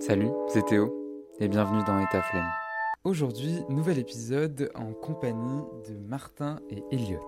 [0.00, 0.90] Salut, c'est Théo
[1.40, 2.22] et bienvenue dans État.
[3.04, 7.20] Aujourd'hui, nouvel épisode en compagnie de Martin et Elliot.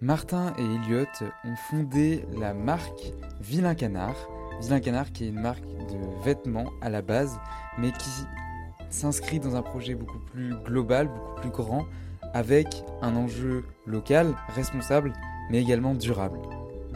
[0.00, 1.06] Martin et Elliot
[1.44, 4.14] ont fondé la marque Vilain Canard.
[4.60, 7.36] Vilain Canard qui est une marque de vêtements à la base,
[7.78, 8.10] mais qui
[8.90, 11.84] s'inscrit dans un projet beaucoup plus global, beaucoup plus grand,
[12.32, 15.12] avec un enjeu local, responsable,
[15.50, 16.38] mais également durable.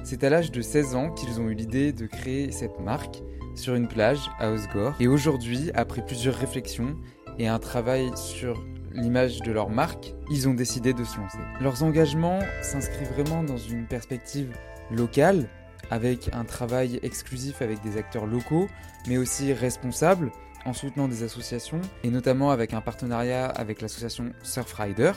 [0.05, 3.21] C'est à l'âge de 16 ans qu'ils ont eu l'idée de créer cette marque
[3.59, 4.95] sur une plage à Osgore.
[5.01, 6.97] Et aujourd'hui, après plusieurs réflexions
[7.39, 11.39] et un travail sur l'image de leur marque, ils ont décidé de se lancer.
[11.61, 14.57] Leurs engagements s'inscrivent vraiment dans une perspective
[14.91, 15.49] locale,
[15.91, 18.69] avec un travail exclusif avec des acteurs locaux,
[19.07, 20.31] mais aussi responsables,
[20.65, 25.13] en soutenant des associations, et notamment avec un partenariat avec l'association Surfrider.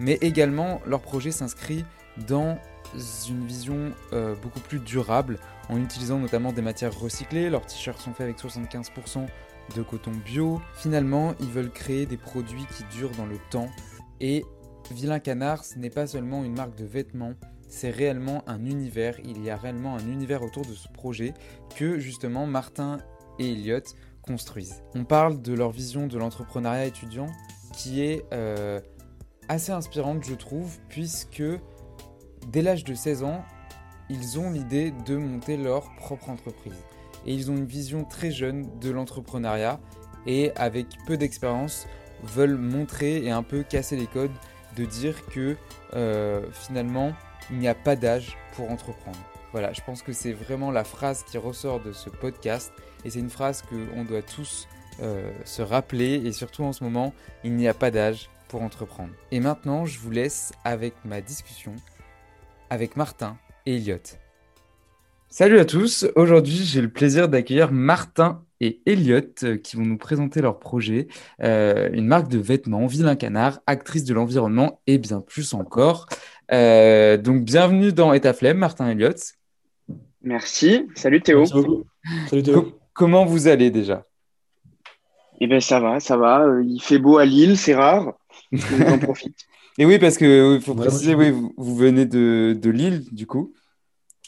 [0.00, 1.84] Mais également, leur projet s'inscrit
[2.26, 2.58] dans
[3.28, 7.50] une vision euh, beaucoup plus durable en utilisant notamment des matières recyclées.
[7.50, 9.26] Leurs t-shirts sont faits avec 75%
[9.74, 10.60] de coton bio.
[10.74, 13.68] Finalement, ils veulent créer des produits qui durent dans le temps.
[14.20, 14.44] Et
[14.90, 17.34] Vilain Canard, ce n'est pas seulement une marque de vêtements,
[17.68, 19.18] c'est réellement un univers.
[19.24, 21.34] Il y a réellement un univers autour de ce projet
[21.76, 22.98] que justement Martin
[23.38, 23.80] et Elliot
[24.22, 24.82] construisent.
[24.94, 27.26] On parle de leur vision de l'entrepreneuriat étudiant
[27.72, 28.80] qui est euh,
[29.48, 31.42] assez inspirante, je trouve, puisque
[32.48, 33.44] dès l'âge de 16 ans,
[34.10, 36.84] ils ont l'idée de monter leur propre entreprise.
[37.26, 39.80] Et ils ont une vision très jeune de l'entrepreneuriat
[40.26, 41.86] et avec peu d'expérience
[42.22, 44.32] veulent montrer et un peu casser les codes
[44.76, 45.56] de dire que
[45.94, 47.12] euh, finalement
[47.50, 49.18] il n'y a pas d'âge pour entreprendre.
[49.52, 52.72] Voilà, je pense que c'est vraiment la phrase qui ressort de ce podcast
[53.04, 54.66] et c'est une phrase qu'on doit tous
[55.00, 59.12] euh, se rappeler et surtout en ce moment, il n'y a pas d'âge pour entreprendre.
[59.30, 61.74] Et maintenant, je vous laisse avec ma discussion
[62.70, 63.98] avec Martin et Elliot.
[65.28, 69.98] Salut à tous, aujourd'hui j'ai le plaisir d'accueillir Martin et Elliot euh, qui vont nous
[69.98, 71.08] présenter leur projet,
[71.42, 76.06] euh, une marque de vêtements, Vilain Canard, actrice de l'environnement et bien plus encore.
[76.52, 79.10] Euh, donc bienvenue dans Etaflem, Martin et Elliot.
[80.22, 81.44] Merci, salut Théo.
[81.46, 82.78] Salut Théo.
[82.92, 84.04] comment vous allez déjà?
[85.40, 88.12] Eh bien ça va, ça va, il fait beau à Lille, c'est rare,
[88.52, 89.46] j'en profite.
[89.78, 93.52] Et oui, parce que faut préciser, oui, vous, venez de, de, Lille, du coup.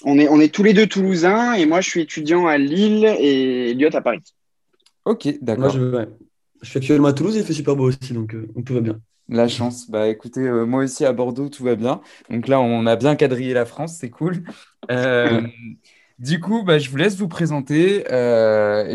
[0.05, 3.07] On est, on est tous les deux toulousains et moi je suis étudiant à Lille
[3.19, 4.21] et Elliot à Paris.
[5.05, 5.71] Ok, d'accord.
[5.71, 6.05] Je,
[6.63, 8.81] je, suis actuellement à Toulouse et il fait super beau aussi, donc, euh, tout va
[8.81, 9.01] bien.
[9.29, 9.89] La chance.
[9.89, 12.01] Bah écoutez, euh, moi aussi à Bordeaux, tout va bien.
[12.29, 14.43] Donc là, on a bien quadrillé la France, c'est cool.
[14.91, 15.43] Euh,
[16.19, 18.05] du coup, bah, je vous laisse vous présenter.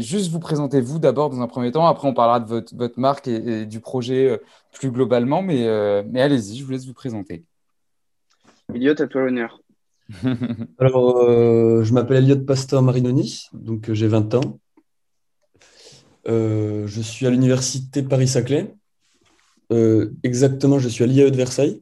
[0.02, 1.88] juste vous présenter vous d'abord dans un premier temps.
[1.88, 4.40] Après, on parlera de votre, votre marque et, du projet
[4.72, 7.44] plus globalement, mais, euh, mais allez-y, je vous laisse vous présenter.
[8.74, 9.62] Elliot, à toi l'honneur.
[10.80, 14.60] Alors, euh, je m'appelle Elliot Pasteur Marinoni, donc euh, j'ai 20 ans.
[16.26, 18.74] je suis à l'université Paris-Saclay.
[20.24, 21.82] exactement, je suis à l'IAE de Versailles,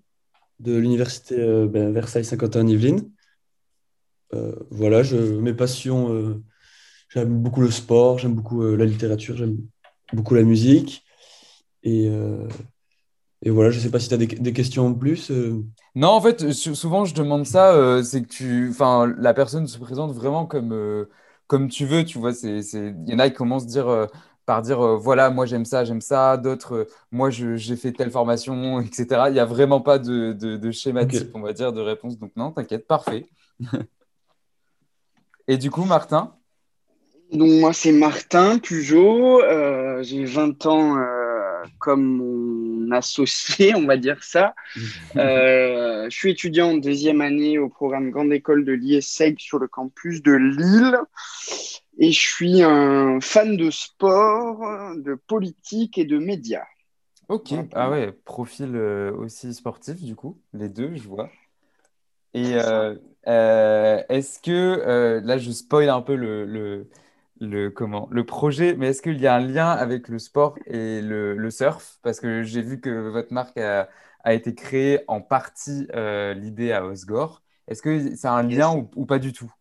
[0.59, 3.09] de l'université ben, Versailles-Saint-Quentin-Yvelines.
[4.69, 6.41] voilà, je, mes passions,
[7.09, 9.57] j'aime beaucoup le sport, j'aime beaucoup la littérature, j'aime
[10.13, 11.03] beaucoup la musique.
[11.83, 12.09] Et,
[13.41, 15.31] et voilà, je ne sais pas si tu as des, questions en plus.
[15.31, 15.63] Euh.
[15.95, 19.77] Non, en fait, souvent je demande ça, euh, c'est que tu, enfin, la personne se
[19.77, 21.05] présente vraiment comme, euh,
[21.47, 22.33] comme tu veux, tu vois.
[22.33, 24.07] C'est, il y en a qui commencent dire,
[24.45, 26.35] par dire, voilà, moi j'aime ça, j'aime ça.
[26.35, 29.07] D'autres, moi j'ai fait telle formation, etc.
[29.27, 32.19] Il n'y a vraiment pas de, de, schéma type, on va dire, de réponse.
[32.19, 33.25] Donc non, t'inquiète, parfait.
[35.47, 36.35] Et du coup, Martin?
[37.31, 39.41] Donc moi c'est Martin Pujot,
[40.01, 40.97] j'ai 20 ans
[41.77, 42.48] comme mon
[42.91, 44.55] associé, on va dire ça.
[45.15, 49.67] Euh, je suis étudiant en deuxième année au programme Grande École de l'IESEG sur le
[49.67, 50.97] campus de Lille.
[51.97, 54.61] Et je suis un fan de sport,
[54.95, 56.65] de politique et de médias.
[57.27, 61.29] Ok, ah ouais, profil euh, aussi sportif du coup, les deux, je vois.
[62.33, 62.95] Et euh,
[64.09, 66.89] est-ce que, là je spoil un peu le le,
[67.73, 71.49] comment, le projet, mais est-ce qu'il y a un lien avec le sport et le,
[71.49, 71.99] surf?
[72.01, 73.87] Parce que j'ai vu que votre marque a,
[74.25, 77.41] été créée en partie euh, l'idée à Osgore.
[77.67, 79.51] Est-ce que ça a un lien ou, pas du tout?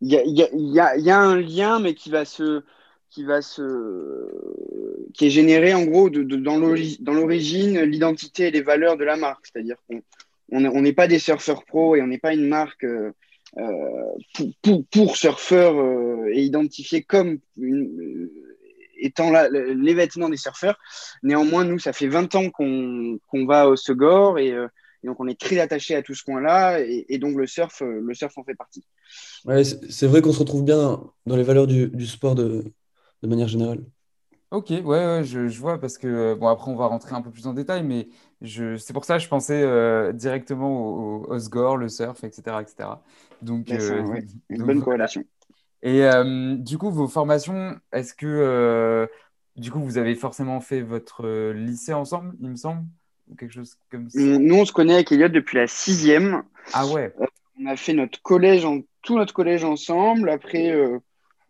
[0.00, 2.62] Il y a, y, a, y a, un lien, mais qui va se
[3.10, 8.96] qui va se qui est généré en gros de, dans l'origine l'identité et les valeurs
[8.96, 9.46] de la marque.
[9.46, 13.12] C'est-à-dire qu'on n'est pas des surfeurs pros et on n'est pas une marque euh,
[13.58, 18.30] euh, pour, pour, surfeurs euh, et identifié comme euh,
[18.96, 20.78] étant les vêtements des surfeurs.
[21.22, 24.54] Néanmoins, nous, ça fait 20 ans qu'on va au Segor et,
[25.02, 28.36] donc on est très attaché à tout ce coin-là et, donc le surf, le surf
[28.36, 28.84] en fait partie.
[29.46, 32.64] Ouais, c'est vrai qu'on se retrouve bien dans les valeurs du, du sport de,
[33.22, 33.80] de manière générale.
[34.50, 37.30] Ok, ouais, ouais, je, je vois parce que bon après on va rentrer un peu
[37.30, 38.08] plus en détail, mais
[38.42, 42.24] je c'est pour ça que je pensais euh, directement au, au, au score, le surf,
[42.24, 42.88] etc., etc.
[43.42, 45.24] Donc, euh, ouais, une donc bonne corrélation.
[45.82, 49.08] Et euh, du coup, vos formations, est-ce que
[49.56, 52.82] du coup vous avez forcément fait votre lycée ensemble, il me semble,
[53.30, 54.20] ou quelque chose comme ça?
[54.20, 56.42] Nous, on se connaît avec Elliot depuis la sixième.
[56.72, 57.14] Ah ouais,
[57.58, 60.28] On a fait notre collège, en, tout notre collège ensemble.
[60.30, 60.72] Après,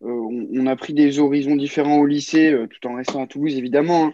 [0.00, 3.54] on, on a pris des horizons différents au lycée, euh, tout en restant à Toulouse,
[3.56, 4.06] évidemment.
[4.06, 4.12] hein.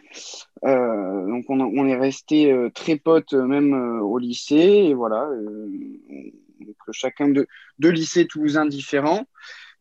[0.64, 4.56] Euh, donc, on, a- on est resté euh, très potes, euh, même euh, au lycée.
[4.56, 5.68] Et voilà, euh,
[6.60, 7.46] donc, chacun de
[7.78, 9.26] deux lycées toulousains différents.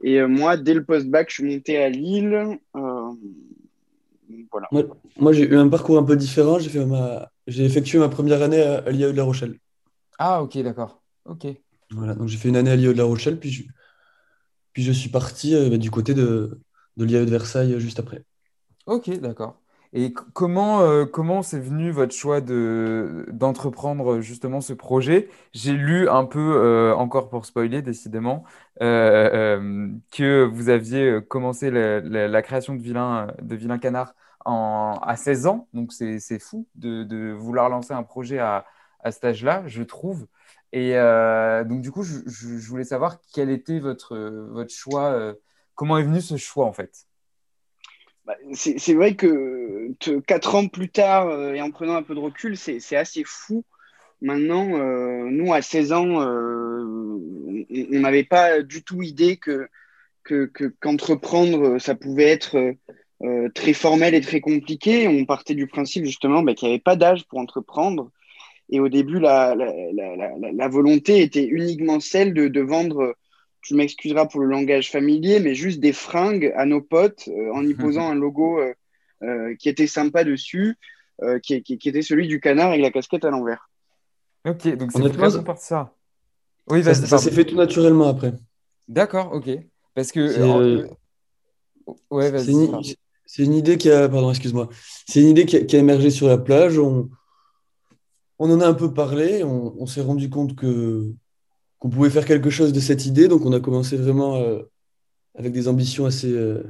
[0.04, 2.60] Et euh, moi, dès le post-bac, je suis monté à Lille.
[2.76, 3.12] Euh,
[4.52, 4.68] voilà.
[4.72, 4.84] Moi,
[5.18, 6.60] moi, j'ai eu un parcours un peu différent.
[6.60, 7.30] J'ai fait ma...
[7.48, 9.56] j'ai effectué ma première année à, à l'IAE de La Rochelle.
[10.18, 11.48] ah ok, d'accord, ok.
[11.92, 13.64] Voilà, donc j'ai fait une année à l'IAE de La Rochelle, puis je,
[14.76, 16.60] puis je suis parti euh, bah, du côté de,
[16.98, 18.24] de l'IAE de Versailles euh, juste après.
[18.86, 19.62] Ok, d'accord.
[19.94, 25.30] Et comment euh, comment c'est venu votre choix de d'entreprendre justement ce projet?
[25.54, 28.44] J'ai lu un peu, encore pour spoiler décidément,
[28.82, 35.70] que vous aviez commencé la, création de Vilain, de Vilain Canard à 16 ans.
[35.74, 38.66] Donc c'est fou de, de vouloir lancer un projet à,
[39.00, 40.28] à cet âge-là, je trouve.
[40.76, 45.34] Et euh, donc du coup, je, voulais savoir quel était votre, votre choix, euh,
[45.74, 47.06] comment est venu ce choix en fait?
[48.26, 49.94] Bah, c'est vrai que
[50.28, 53.64] quatre ans plus tard, euh, et en prenant un peu de recul, c'est assez fou.
[54.22, 54.66] Maintenant,
[55.30, 59.70] nous, à 16 ans, on n'avait pas du tout idée que,
[60.26, 62.74] que, que- qu'entreprendre, ça pouvait être
[63.54, 65.08] très formel et très compliqué.
[65.08, 68.12] On partait du principe justement bah, qu'il n'y avait pas d'âge pour entreprendre.
[68.70, 72.62] Et au début, la, la, la, la, la- la volonté était uniquement celle de, de
[72.62, 73.16] vendre,
[73.62, 77.66] tu m'excuseras pour le langage familier, mais juste des fringues à nos potes euh, en
[77.66, 78.74] y posant un logo euh,
[79.24, 80.76] euh, qui était sympa dessus,
[81.22, 83.70] euh, qui, qui, qui était celui du canard avec la casquette à l'envers.
[84.48, 85.94] Ok, donc c'est vraiment ça.
[86.68, 88.34] Oui, ça, ça s'est fait tout naturellement après.
[88.88, 89.50] D'accord, ok.
[89.94, 90.22] Parce que,
[92.12, 92.90] ouais, c'est vas-y, une, pardon.
[93.26, 94.70] c'est une idée qui a, pardon, excuse-moi.
[95.08, 96.78] C'est une idée qui a, qui a émergé sur la plage.
[96.80, 97.10] On,
[98.40, 99.44] on en a un peu parlé.
[99.44, 101.14] On, s'est rendu compte que
[101.80, 103.28] qu'on pouvait faire quelque chose de cette idée.
[103.28, 104.64] Donc, on a commencé vraiment euh,
[105.36, 106.64] avec des ambitions assez, euh,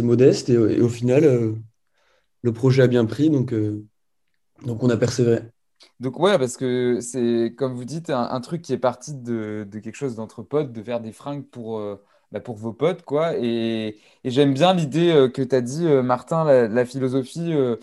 [0.00, 0.48] modestes.
[0.50, 1.54] Et, au final, euh,
[2.42, 3.30] le projet a bien pris.
[3.30, 3.54] Donc,
[4.62, 5.42] donc on a persévéré.
[6.00, 9.94] Donc, ouais, parce que c'est, comme vous dites, un, truc qui est parti de, quelque
[9.94, 11.80] chose d'entre potes, de faire des fringues pour,
[12.32, 13.36] bah, pour vos potes, quoi.
[13.38, 17.78] Et, j'aime bien l'idée que tu as dit, Martin, la, la philosophie, il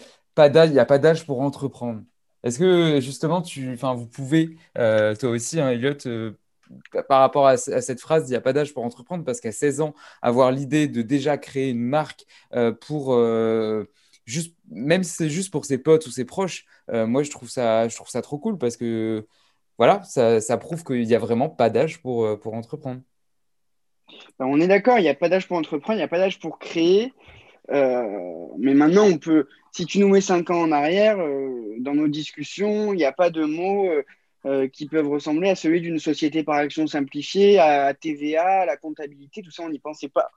[0.71, 2.01] n'y a pas d'âge pour entreprendre.
[2.45, 6.31] Est-ce que, justement, tu, vous pouvez, euh, toi aussi, hein, Elliot, euh,
[7.09, 9.41] par rapport à, ce- à cette phrase, il n'y a pas d'âge pour entreprendre, parce
[9.41, 13.17] qu'à 16 ans, avoir l'idée de déjà créer une marque euh, pour,
[14.25, 17.87] juste, même si c'est juste pour ses potes ou ses proches, moi, je trouve ça,
[17.87, 19.25] je trouve ça trop cool parce que
[19.79, 23.01] voilà, ça, prouve qu'il n'y a vraiment pas d'âge pour, pour entreprendre.
[24.37, 26.19] Ben, on est d'accord, il n'y a pas d'âge pour entreprendre, il n'y a pas
[26.19, 27.11] d'âge pour créer.
[27.69, 32.07] Mais maintenant, on peut, si tu nous mets cinq ans en arrière, euh, dans nos
[32.07, 34.03] discussions, il n'y a pas de mots euh,
[34.45, 38.77] euh, qui peuvent ressembler à celui d'une société par action simplifiée, à TVA, à la
[38.77, 40.31] comptabilité, tout ça, on n'y pensait pas.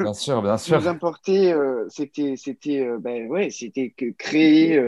[0.00, 0.88] Bien sûr, bien Ce qui nous sûr.
[0.88, 1.54] importait,
[1.88, 4.80] c'était, c'était, ben ouais, c'était que créer,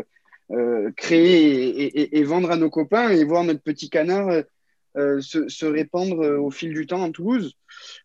[0.97, 4.43] créer et, et- et vendre à nos copains et voir notre petit canard
[4.97, 7.55] se, se répandre euh, au fil du temps en Toulouse.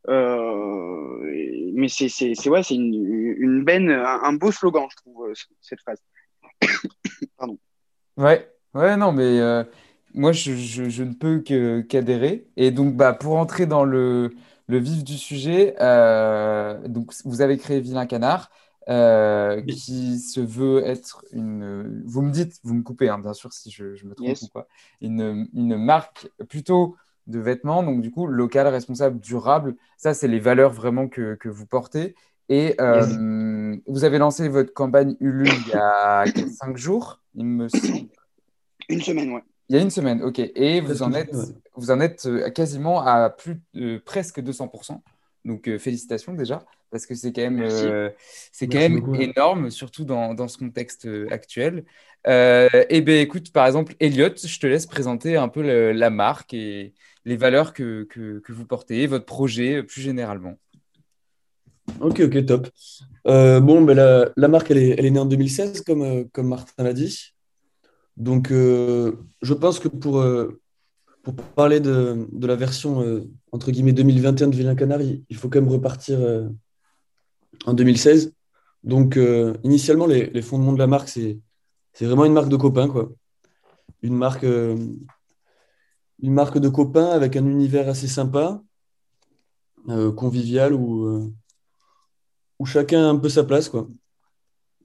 [0.09, 2.09] Euh, mais c'est,
[2.49, 5.99] ouais, une, une benne, un, beau slogan, je trouve, euh, cette phrase.
[7.37, 7.57] Pardon.
[8.17, 9.63] Ouais, ouais, non, mais euh,
[10.13, 12.47] moi, je, je- ne peux qu'adhérer.
[12.57, 14.31] Et donc, bah, pour entrer dans le,
[14.67, 18.49] le vif du sujet, euh, donc, vous avez créé Vilain Canard,
[18.89, 19.75] euh, Oui.
[19.75, 22.03] qui se veut être une.
[22.05, 24.47] Vous me dites, vous me coupez, hein, bien sûr, si je, je me trompe ou
[24.47, 24.67] quoi.
[25.01, 26.95] Une, une marque plutôt
[27.27, 29.75] de vêtements, donc du coup, local, responsable, durable.
[29.97, 32.15] Ça, c'est les valeurs vraiment que, que vous portez.
[32.49, 33.19] Et Yes.
[33.19, 38.09] euh, vous avez lancé votre campagne Ulule il y a 5 jours, il me semble.
[38.89, 39.43] Une semaine, ouais.
[39.69, 40.39] Il y a une semaine, ok.
[40.39, 41.35] Et vous en êtes,
[41.75, 45.03] vous en êtes euh, quasiment à plus de presque 200%.
[45.45, 48.09] Donc euh, félicitations déjà, parce que c'est quand même, euh,
[48.51, 49.11] c'est quand même beaucoup.
[49.13, 49.25] ouais.
[49.25, 51.85] énorme, surtout dans, dans ce contexte euh, actuel.
[52.27, 56.53] Et bien écoute, par exemple, Elliot, je te laisse présenter un peu le- la marque
[56.55, 60.57] et les valeurs que, que, que vous portez, votre projet plus généralement.
[62.01, 62.67] Ok, ok, top.
[63.25, 66.83] Bon, ben la, la marque, elle est, elle est née en 2016, comme, comme Martin
[66.83, 67.33] l'a dit.
[68.17, 70.23] Donc, je pense que pour,
[71.25, 75.59] pour parler de, la version, euh, entre guillemets, 2021 de Vilain Canard, il faut quand
[75.59, 76.47] même repartir euh,
[77.65, 78.31] en 2016.
[78.83, 81.39] Donc, euh, initialement, les, fondements de la marque, c'est
[81.99, 83.11] vraiment une marque de copains, quoi.
[84.03, 84.99] Une marque, de
[86.69, 88.61] copains avec un univers assez sympa,
[90.15, 91.33] convivial, où,
[92.59, 93.87] où chacun a un peu sa place, quoi.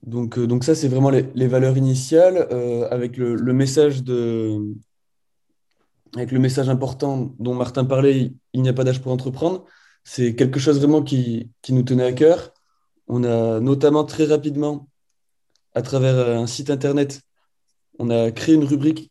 [0.02, 2.48] Donc, ça, c'est vraiment les, valeurs initiales,
[2.90, 4.74] avec le, message de,
[6.14, 9.64] avec le message important dont Martin parlait, il n'y a pas d'âge pour entreprendre.
[10.04, 12.52] C'est quelque chose vraiment qui, qui nous tenait à cœur
[13.10, 14.88] on a notamment très rapidement,
[15.74, 17.20] à travers euh, un site internet,
[17.98, 19.10] on a créé une rubrique,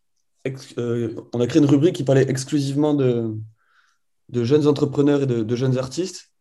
[0.78, 3.36] euh, on a créé une rubrique qui parlait exclusivement de,
[4.30, 6.32] de jeunes entrepreneurs et de, jeunes artistes.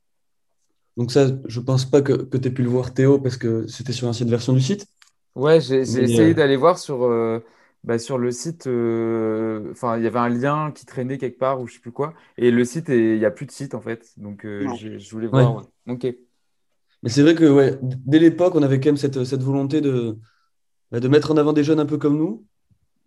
[0.97, 3.67] Donc ça, je pense pas que, que tu aies pu le voir, Théo, parce que
[3.67, 4.87] c'était sur l'ancienne version du site.
[5.35, 7.03] Ouais, j'ai essayé euh, d'aller voir sur,
[7.85, 8.67] bah, sur le site.
[8.67, 12.15] Enfin, il y avait un lien qui traînait quelque part ou je sais plus quoi.
[12.37, 14.13] Et le site, il n'y a plus de site en fait.
[14.17, 15.67] Donc je voulais voir.
[15.87, 16.07] Ok.
[17.03, 20.19] Mais c'est vrai que ouais, dès l'époque, on avait quand même cette, cette volonté de,
[20.91, 22.45] bah, de mettre en avant des jeunes un peu comme nous.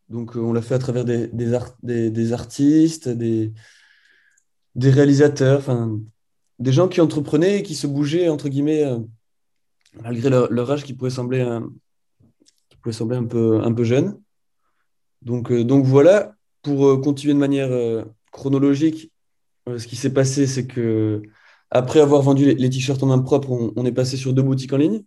[0.10, 3.54] Donc, euh, on l'a fait à travers des, des, des, artistes, des,
[4.76, 6.00] des réalisateurs, enfin,
[6.60, 9.00] des gens qui entreprenaient et qui se bougeaient, entre guillemets, euh,
[10.02, 11.60] malgré leur, âge qui pouvait sembler
[12.70, 14.20] qui pouvait sembler un peu, un peu jeune.
[15.22, 19.12] Donc, euh, donc voilà, pour continuer de manière chronologique,
[19.68, 21.22] ce qui s'est passé, c'est que
[21.72, 24.78] après avoir vendu les, t-shirts en main propre, on, est passé sur deux boutiques en
[24.78, 25.04] ligne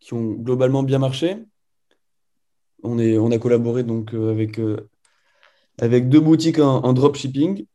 [0.00, 1.36] qui ont globalement bien marché.
[2.82, 2.98] On,
[3.30, 4.88] a collaboré donc euh, avec, euh,
[5.80, 7.66] deux boutiques en, dropshipping.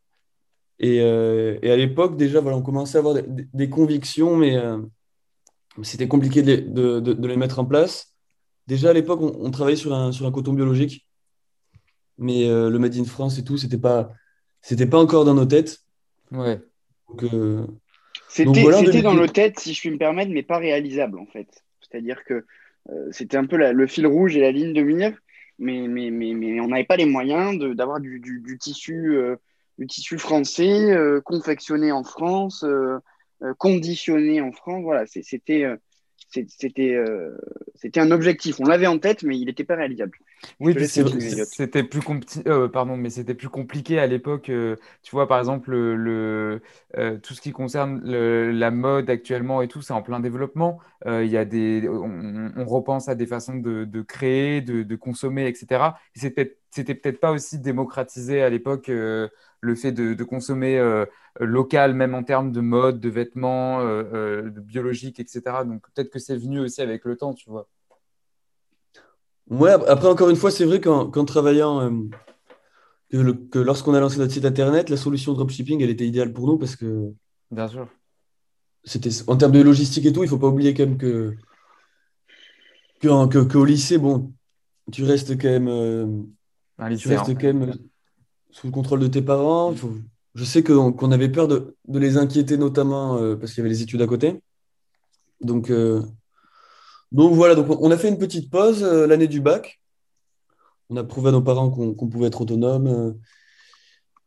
[0.80, 3.16] Et, euh, à l'époque, déjà, voilà, on commençait à avoir
[3.54, 4.58] des, convictions, mais
[5.84, 8.16] c'était compliqué de, les mettre en place.
[8.66, 11.06] Déjà, à l'époque, on, travaillait sur un coton biologique,
[12.22, 14.14] mais le Made in France et tout, c'était pas,
[14.62, 15.80] c'était pas encore dans nos têtes.
[16.32, 16.62] Ouais.
[17.10, 17.26] Donc,
[18.30, 21.48] c'était dans nos têtes, si je puis me permettre, mais pas réalisable en fait.
[21.82, 22.46] C'est-à-dire que
[22.90, 25.18] euh, c'était un peu le fil rouge et la ligne de mire,
[25.60, 29.36] mais, mais, mais, mais on n'avait pas les moyens d'avoir du, du, tissu, euh,
[29.78, 32.66] du tissu français, euh, confectionné en France,
[33.58, 34.84] conditionné en France.
[34.84, 35.66] Voilà, c'était
[36.32, 37.38] c'était euh,
[37.76, 38.60] c'était un objectif.
[38.60, 40.18] On l'avait en tête, mais il n'était pas réalisable.
[40.60, 40.76] Oui,
[41.46, 42.02] c'était plus
[42.48, 44.50] euh, pardon, mais c'était plus compliqué à l'époque.
[44.50, 46.62] Euh, tu vois, par exemple, le,
[47.24, 50.80] tout ce qui concerne la mode actuellement et tout, c'est en plein développement.
[51.06, 55.48] Il y a des, on, repense à des façons de, de créer, de, de, consommer,
[55.48, 55.96] etc.
[56.16, 58.90] C'était c'était peut-être pas aussi démocratisé à l'époque
[59.62, 61.06] le fait de, consommer euh,
[61.40, 65.64] local, même en termes de mode, de vêtements, euh, euh, de biologique, etc.
[65.66, 67.68] Donc peut-être que c'est venu aussi avec le temps, tu vois.
[69.50, 71.92] Ouais, après, encore une fois, c'est vrai qu'en travaillant,
[73.12, 76.58] que, lorsqu'on a lancé notre site internet, la solution dropshipping, elle était idéale pour nous
[76.58, 77.12] parce que.
[77.50, 77.88] Bien sûr.
[78.84, 81.36] C'était, en termes de logistique et tout, il ne faut pas oublier quand même que,
[83.00, 84.32] que, qu'au lycée, bon,
[84.92, 86.28] tu restes quand même.
[86.98, 87.74] tu restes quand même
[88.52, 89.74] sous le contrôle de tes parents.
[90.34, 93.82] Je sais qu'on avait peur de, les inquiéter, notamment euh, parce qu'il y avait les
[93.82, 94.42] études à côté.
[95.42, 96.02] Donc, euh,
[97.12, 99.82] donc voilà, donc on a fait une petite pause euh, l'année du bac.
[100.90, 103.18] On a prouvé à nos parents qu'on pouvait être autonome.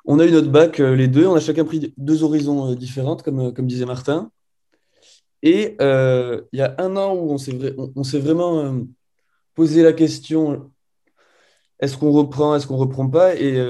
[0.06, 1.26] on a eu notre bac, les deux.
[1.26, 4.30] On a chacun pris deux horizons différentes, comme, disait Martin.
[5.42, 8.80] Et il y a un an où on s'est vraiment
[9.54, 10.70] posé la question
[11.80, 13.34] est-ce qu'on reprend, est-ce qu'on reprend pas?
[13.34, 13.62] Et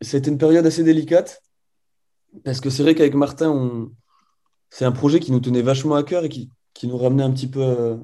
[0.00, 1.42] c'était une période assez délicate
[2.44, 3.90] parce que c'est vrai qu'avec Martin,
[4.70, 6.48] c'est un projet qui nous tenait vachement à cœur et qui
[6.84, 7.98] nous ramenait un petit peu.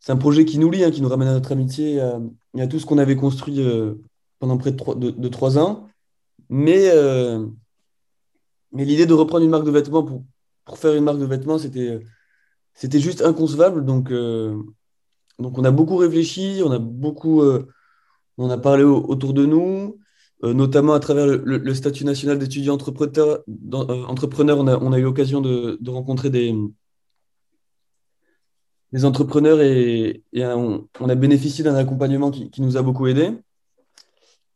[0.00, 2.00] Euh, c'est un projet qui nous lie, hein, qui nous ramène à notre amitié
[2.56, 3.94] et à, tout ce qu'on avait construit euh,
[4.38, 5.88] pendant près de trois, ans.
[6.48, 7.46] Mais, euh,
[8.72, 10.24] mais l'idée de reprendre une marque de vêtements pour,
[10.64, 12.00] pour faire une marque de vêtements, c'était,
[13.00, 13.84] juste inconcevable.
[13.84, 14.12] Donc,
[15.38, 17.42] donc on a beaucoup réfléchi, on a beaucoup
[18.38, 20.00] on a parlé autour de nous.
[20.42, 23.40] Euh, notamment à travers le, statut national d'étudiant entrepreneur,
[23.74, 26.54] euh, entrepreneur on, a, on, a, eu l'occasion de, rencontrer des,
[28.92, 33.32] des entrepreneurs et, on, a bénéficié d'un accompagnement qui, nous a beaucoup aidé.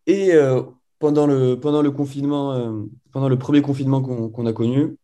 [0.06, 0.62] Et euh,
[0.98, 4.96] pendant, le, pendant le confinement, pendant le premier confinement qu'on a connu,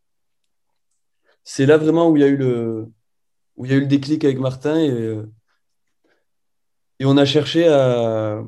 [1.45, 2.87] c'est là vraiment où il y a eu le,
[3.57, 5.19] où il y a eu le déclic avec Martin et,
[6.99, 8.43] et on a cherché à,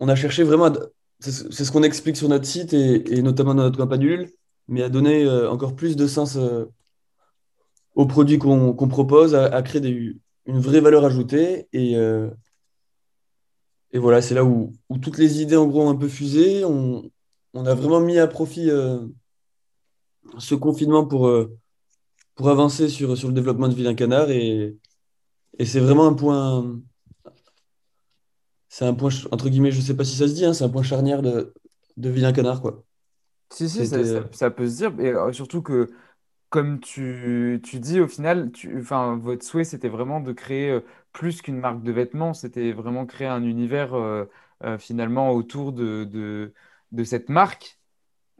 [0.00, 0.72] on a cherché vraiment
[1.20, 4.26] c'est ce qu'on explique sur notre site et, notamment dans notre campagne
[4.68, 6.64] mais à donner euh, encore plus de sens euh,
[7.94, 10.14] aux produits qu'on propose, à, créer
[10.46, 11.68] une vraie valeur ajoutée.
[11.72, 12.30] Et, euh,
[13.92, 16.64] et voilà, c'est là où, toutes les idées en gros ont un peu fusé.
[16.64, 17.10] On,
[17.54, 18.70] a vraiment mis à profit
[20.38, 21.30] ce confinement pour,
[22.34, 24.30] pour avancer sur, sur le développement de Vilain Canard.
[24.30, 24.76] Et,
[25.58, 26.80] et c'est vraiment un point.
[28.68, 30.64] C'est un point, entre guillemets, je ne sais pas si ça se dit, hein, c'est
[30.64, 31.52] un point charnière de,
[31.96, 32.62] de Vilain Canard.
[32.62, 32.84] Quoi.
[33.52, 34.98] Si, si, ça, ça- ça peut se dire.
[35.00, 35.90] Et euh, surtout que,
[36.50, 40.80] comme tu, tu dis, au final, tu, enfin, votre souhait, c'était vraiment de créer euh,
[41.12, 42.34] plus qu'une marque de vêtements.
[42.34, 44.26] C'était vraiment créer un univers euh,
[44.64, 46.52] euh, finalement autour de, de,
[46.92, 47.78] de cette marque.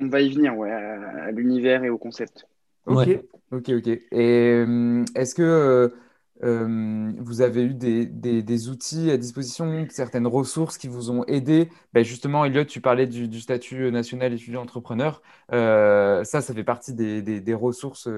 [0.00, 2.44] On va y venir, ouais, à, à l'univers et au concept.
[2.86, 3.20] Ok, Ouais.
[3.52, 3.86] ok, ok.
[3.88, 5.94] Et euh, est-ce que
[6.42, 11.68] vous avez eu des, des- outils à disposition, certaines ressources qui vous ont aidé?
[11.92, 15.22] Ben justement, Elliot, tu parlais du, statut national étudiant entrepreneur.
[15.52, 18.08] Euh, ça, ça fait partie des, des- ressources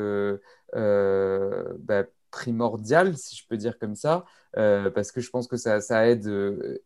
[1.78, 4.24] ben, primordiales, si je peux dire comme ça,
[4.54, 6.28] parce que je pense que ça, ça aide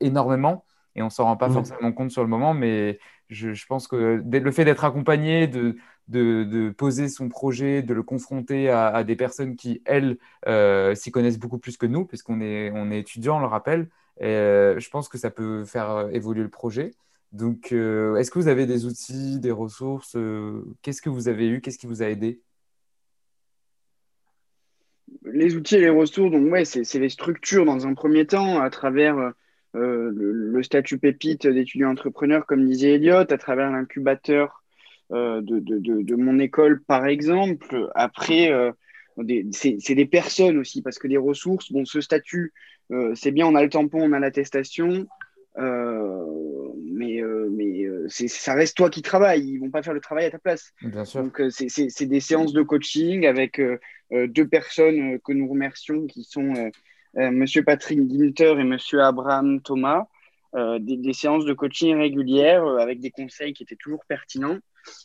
[0.00, 0.64] énormément
[0.96, 2.98] et on s'en rend pas forcément compte sur le moment, mais
[3.28, 5.76] je, je pense que le fait d'être accompagné, de
[6.08, 10.94] de, de poser son projet, de le confronter à, à des personnes qui, elles, euh,
[10.94, 13.88] s'y connaissent beaucoup plus que nous, puisqu'on est, on est étudiant, on le rappelle.
[14.20, 16.92] Et, euh, je pense que ça peut faire euh, évoluer le projet.
[17.32, 21.48] Donc, euh, est-ce que vous avez des outils, des ressources euh, Qu'est-ce que vous avez
[21.48, 22.40] eu Qu'est-ce qui vous a aidé?
[25.24, 28.60] Les outils et les ressources, donc ouais, c'est c'est les structures dans un premier temps,
[28.60, 29.30] à travers euh,
[29.76, 34.62] le, le statut pépite d'étudiant entrepreneur, comme disait Elliot, à travers l'incubateur
[35.12, 37.88] euh, de, de, de, de mon école, par exemple.
[37.94, 38.72] Après, euh,
[39.18, 42.52] des- c'est des personnes aussi, parce que les ressources, bon, ce statut,
[42.90, 45.06] euh, c'est bien, on a le tampon, on a l'attestation,
[45.58, 46.24] euh,
[46.84, 50.26] mais, euh, mais euh, ça reste toi qui travailles, ils vont pas faire le travail
[50.26, 50.72] à ta place.
[50.82, 51.22] Bien sûr.
[51.22, 53.78] Donc, euh, c'est des séances de coaching avec euh,
[54.12, 56.70] euh, deux personnes euh, que nous remercions, qui sont euh, euh,
[57.16, 60.06] Monsieur Patrick Ginter et Monsieur Abraham Thomas.
[60.56, 64.58] Euh, des, séances de coaching régulières euh, avec des conseils qui étaient toujours pertinents.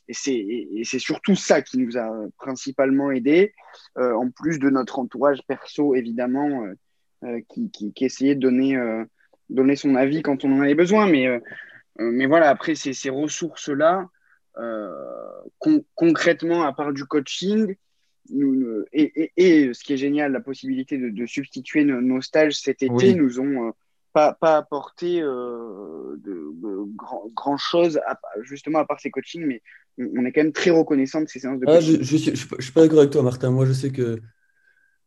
[0.07, 3.53] Et c'est surtout ça qui nous a euh, principalement aidé,
[3.97, 6.73] euh, en plus de notre entourage perso, évidemment, euh,
[7.25, 9.03] euh, qui, qui, essayait de donner, euh,
[9.49, 11.07] donner son avis quand on en avait besoin.
[11.07, 11.39] Mais, euh,
[11.99, 14.07] euh, mais voilà, après, ces, ces ressources-là,
[14.57, 14.93] euh,
[15.57, 17.75] con- concrètement, à part du coaching,
[18.29, 19.31] nous, et, et,
[19.67, 22.93] et ce qui est génial, la possibilité de, de substituer nos, nos stages cet été
[22.93, 23.15] Oui.
[23.15, 23.71] nous ont euh,
[24.13, 29.45] pas, pas apporté euh, de, de grand, grand chose, à- justement à part ces coachings,
[29.45, 29.61] mais
[29.97, 31.97] on, on est quand même très reconnaissant de ces séances de Ah, coaching.
[31.97, 33.51] je, je suis, je, pas je suis pas d'accord avec toi, Martin.
[33.51, 34.19] Moi, je sais que,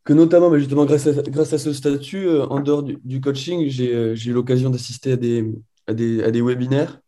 [0.05, 3.21] que notamment, mais justement, grâce à, grâce à ce statut, euh, en dehors du, du
[3.21, 5.51] coaching, j'ai eu l'occasion d'assister à des,
[5.87, 7.01] à des, à des webinaires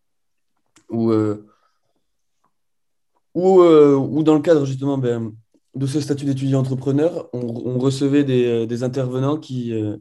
[0.88, 1.44] où, euh,
[3.34, 5.32] où, dans le cadre justement ben,
[5.76, 9.98] de ce statut d'étudiant entrepreneur, on, recevait des, euh, des intervenants qui, euh,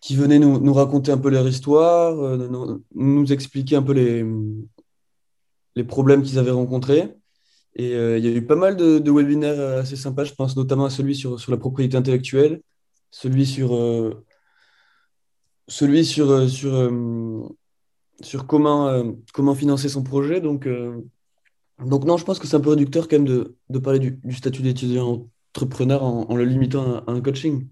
[0.00, 4.24] qui venaient nous, nous raconter un peu leur histoire, euh, nous, expliquer un peu les,
[5.74, 7.14] les problèmes qu'ils avaient rencontrés.
[7.74, 10.86] Et il y a eu pas mal de, de webinaires assez sympas, je pense notamment
[10.86, 12.60] à celui sur, sur la propriété intellectuelle,
[13.12, 13.70] celui sur,
[15.68, 16.90] celui sur, sur,
[18.20, 20.40] sur comment, comment financer son projet.
[20.40, 20.66] Donc,
[21.84, 24.12] donc non, je pense que c'est un peu réducteur quand même de, de parler du,
[24.24, 27.68] du statut d'étudiant entrepreneur en, en le limitant à, à un coaching.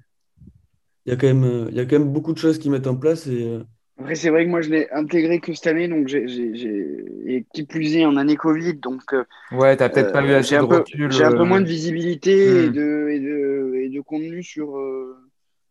[1.07, 2.69] Il y a quand même, euh, il y a quand même beaucoup de choses qui
[2.71, 3.65] mettent en place et, euh,
[3.99, 7.05] Après, c'est vrai que moi, je l'ai intégré que cette année, donc j'ai, j'ai, j'ai-
[7.27, 10.51] et qui plus est en année Covid, donc euh, Ouais, t'as peut-être pas eu assez
[10.51, 11.11] j'ai de un peu, recul.
[11.11, 12.73] j'ai un peu moins de visibilité et hmm.
[12.73, 15.17] de, et de, et de contenu sur, euh,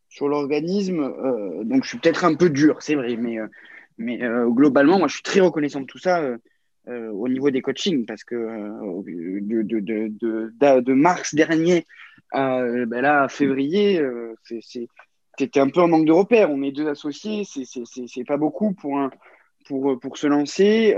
[0.09, 3.47] sur l'organisme, euh, donc je suis peut-être un peu dur, c'est vrai, mais, euh,
[3.97, 6.23] mais euh, globalement, moi, je suis très reconnaissant de tout ça
[6.87, 9.01] euh, au niveau des coachings, parce que euh,
[10.81, 11.83] de, mars dernier
[12.31, 13.99] à, euh, ben février,
[14.43, 16.51] c'était un peu en manque de repères.
[16.51, 19.09] On est deux associés, c'est, pas beaucoup pour,
[20.17, 20.95] se lancer.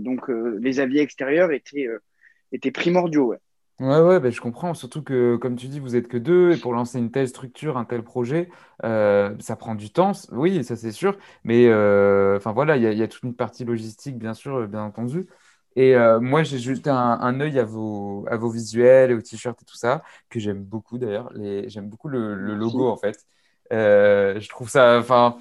[0.00, 0.28] Donc,
[0.60, 3.34] les avis extérieurs étaient, primordiaux.
[3.80, 4.72] Ouais, ouais, ben, je comprends.
[4.72, 7.76] Surtout que, comme tu dis, vous êtes que deux, et pour lancer une telle structure,
[7.76, 8.48] un tel projet,
[8.84, 10.14] euh, ça prend du temps.
[10.14, 11.18] c- Oui, ça c'est sûr.
[11.42, 14.32] Mais euh, enfin voilà, il y a, il y a toute une partie logistique, bien
[14.32, 15.26] sûr, euh, bien entendu.
[15.74, 19.20] Et euh, moi, j'ai jeté un, un œil à vos, à vos visuels et aux
[19.22, 21.32] t-shirts et tout ça, que j'aime beaucoup d'ailleurs.
[21.34, 22.54] Les, j'aime beaucoup le, le Merci.
[22.54, 23.26] logo en fait.
[23.72, 24.98] Euh, je trouve ça.
[25.00, 25.36] Enfin,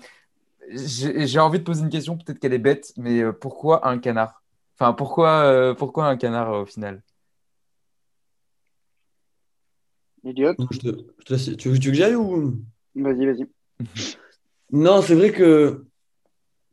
[0.72, 4.00] j'ai j'ai envie de poser une question, peut-être qu'elle est bête, mais euh, pourquoi un
[4.00, 4.43] canard?
[4.80, 7.04] Enfin, pourquoi, euh, pourquoi un canard euh, au final?
[10.25, 12.62] Elliot, non, je te, je te laisse- tu veux, tu veux que j'aille ou...
[12.95, 13.47] vas-y, vas-y.
[14.71, 15.86] Non, c'est vrai que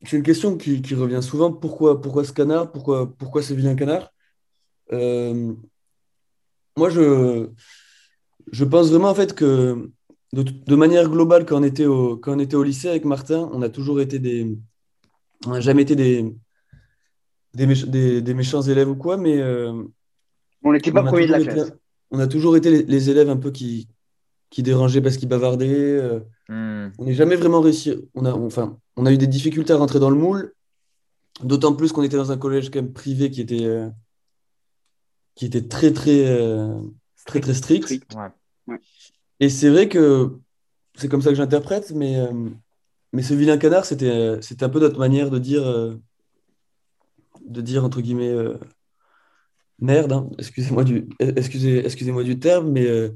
[0.05, 1.53] c'est une question qui, qui revient souvent.
[1.53, 2.73] Pourquoi, pourquoi ce canard?
[2.73, 4.11] Pourquoi, pourquoi ce vilain canard?
[4.93, 5.53] Euh,
[6.77, 7.49] moi, je,
[8.53, 9.91] je pense vraiment en fait que
[10.33, 13.51] de, de manière globale, quand on était au, quand on était au lycée avec Martin,
[13.53, 14.57] on a toujours été des.
[15.47, 16.25] On n'a jamais été des,
[17.55, 19.73] des, méch- des, des méchants élèves ou quoi, mais euh,
[20.63, 21.73] On n'était pas premier de la classe.
[22.11, 23.89] On a toujours été les, les élèves un peu qui,
[24.51, 25.69] qui dérangeaient parce qu'ils bavardaient.
[25.69, 26.91] euh, Hmm.
[26.99, 27.95] on n'est jamais vraiment réussi.
[28.17, 30.53] On a, enfin, on a eu des difficultés à rentrer dans le moule,
[31.45, 33.89] d'autant plus qu'on était dans un collège quand même privé qui était, euh,
[35.37, 36.81] qui était très, très, euh,
[37.25, 37.85] très, très strict.
[37.85, 38.17] Strict.
[38.67, 38.81] Ouais.
[39.39, 40.39] Et c'est vrai que
[40.97, 42.33] c'est comme ça que j'interprète, mais, euh,
[43.13, 45.95] mais ce vilain canard, c'était, c'était un peu notre manière de dire, euh,
[47.47, 48.59] de dire entre guillemets, euh,
[49.81, 53.11] merde, hein, excusez-moi du, excusez, excusez-moi du terme, mais euh,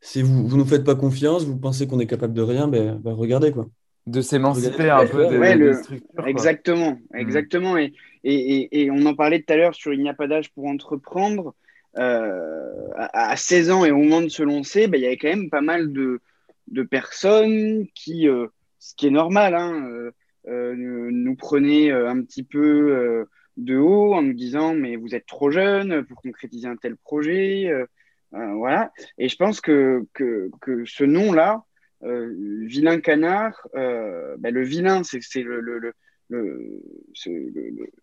[0.00, 2.96] si vous, vous nous faites pas confiance, vous pensez qu'on est capable de rien, ben,
[2.96, 3.66] ben regardez quoi.
[4.06, 6.08] De s'émanciper un peu des, ouais, des le- structures.
[6.14, 6.28] quoi.
[6.28, 7.76] Exactement, exactement.
[7.76, 10.28] Et, et, et, et on en parlait tout à l'heure sur Il n'y a pas
[10.28, 11.54] d'âge pour entreprendre.
[11.98, 15.16] Euh, à, à 16 ans et au moment de se lancer, ben, il y avait
[15.16, 16.20] quand même pas mal de,
[16.68, 18.46] de personnes qui, euh,
[18.78, 20.10] ce qui est normal, hein, euh,
[20.46, 23.24] euh, nous prenaient un petit peu euh,
[23.56, 27.68] de haut en nous disant mais vous êtes trop jeune pour concrétiser un tel projet.
[27.68, 27.86] euh,
[28.34, 28.92] euh, voilà.
[29.18, 31.64] Et je pense que, que, que ce nom-là,
[32.02, 32.34] euh,
[32.66, 36.82] vilain canard, ben, le vilain, c'est c'est le, le,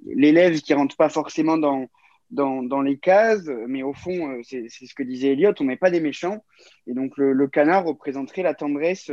[0.06, 1.88] l'élève qui rentre pas forcément dans,
[2.32, 5.92] dans, dans les cases, mais au fond, c'est ce que disait Elliot, on n'est pas
[5.92, 6.44] des méchants.
[6.88, 9.12] Et donc le, canard représenterait la tendresse,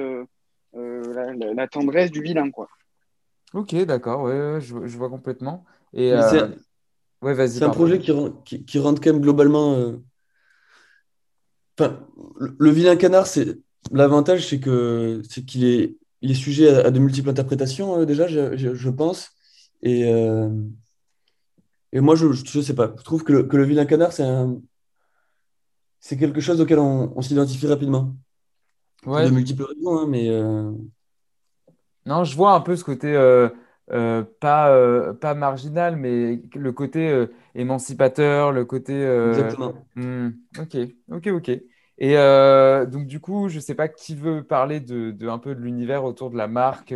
[0.73, 2.69] la, tendresse du vilain, quoi.
[3.53, 5.67] Ok, d'accord, ouais, je vois complètement.
[5.95, 6.49] Et euh,
[7.23, 9.75] ouais, vas-y, C'est un projet qui, rend- qui, qui rentre quand même globalement.
[9.75, 9.97] euh,
[11.79, 12.07] Enfin,
[12.39, 13.59] le, le vilain canard, c'est
[13.93, 18.05] l'avantage, c'est que c'est qu'il est, il est sujet à, à de multiples interprétations euh,
[18.07, 19.31] déjà, je, je- je pense.
[19.83, 20.05] Et,
[21.93, 22.95] et moi, je, je, je sais pas.
[22.99, 24.61] Je trouve que le, que le vilain canard, c'est un,
[26.01, 28.17] c'est quelque chose auquel on, on s'identifie rapidement.
[29.13, 30.73] Pour Ouais, de multiples raisons, hein, mais euh,
[32.07, 33.49] non, je vois un peu ce côté euh,
[33.93, 38.93] euh, pas, euh, pas marginal, mais le côté euh, émancipateur, le côté.
[39.25, 39.87] exactement.
[39.97, 40.77] hmm, ok,
[41.11, 41.51] ok, ok.
[42.03, 42.15] Et
[42.91, 46.05] donc, du coup, je sais pas qui veut parler de, de un peu de l'univers
[46.05, 46.95] autour de la marque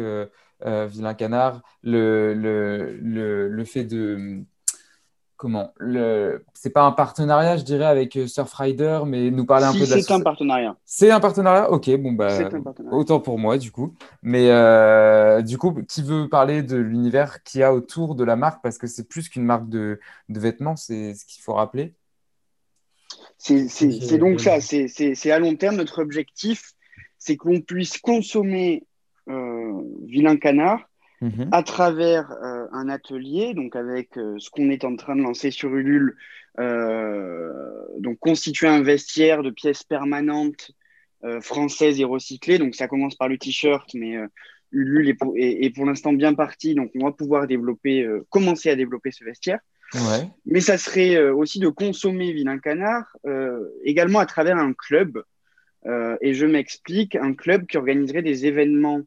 [0.65, 4.45] Vilain Canard, le, le, le, le fait de.
[5.45, 5.75] Comment?
[5.77, 9.81] Le, c'est pas un partenariat, je dirais, avec euh, Surfrider, mais nous parler un Si
[9.81, 10.01] peu de la.
[10.01, 11.71] c'est un partenariat, C'est un partenariat?
[11.71, 12.31] Ok, bon, bah.
[12.31, 12.97] c'est un partenariat.
[12.97, 13.95] Autant pour moi, du coup.
[14.23, 18.37] Mais euh, du coup, qui veut parler de l'univers qu'il y a autour de la
[18.37, 18.63] marque?
[18.63, 21.93] Parce que c'est plus qu'une marque de, de vêtements, c'est ce qu'il faut rappeler.
[23.37, 26.73] C'est donc ça, c'est à long terme notre objectif,
[27.19, 28.87] c'est qu'on puisse consommer
[29.29, 29.73] euh,
[30.07, 30.89] Vilain Canard
[31.25, 31.49] Mhm.
[31.53, 35.51] à travers euh, un atelier, donc avec euh, ce qu'on est en train de lancer
[35.51, 36.17] sur Ulule,
[36.59, 37.51] euh,
[37.99, 40.71] donc constituer un vestiaire de pièces permanentes
[41.41, 42.59] françaises et recyclées.
[42.59, 44.15] Donc ça commence par le t-shirt, mais
[44.73, 48.69] Ulule est pour, est- est pour l'instant bien parti, donc on va pouvoir développer, commencer
[48.69, 49.61] à développer ce vestiaire.
[49.95, 50.29] Ouais.
[50.45, 53.07] Mais ça serait aussi de consommer Vilain Canard
[53.85, 55.23] également à travers un club.
[55.87, 59.01] Euh, et je m'explique, un club qui organiserait des événements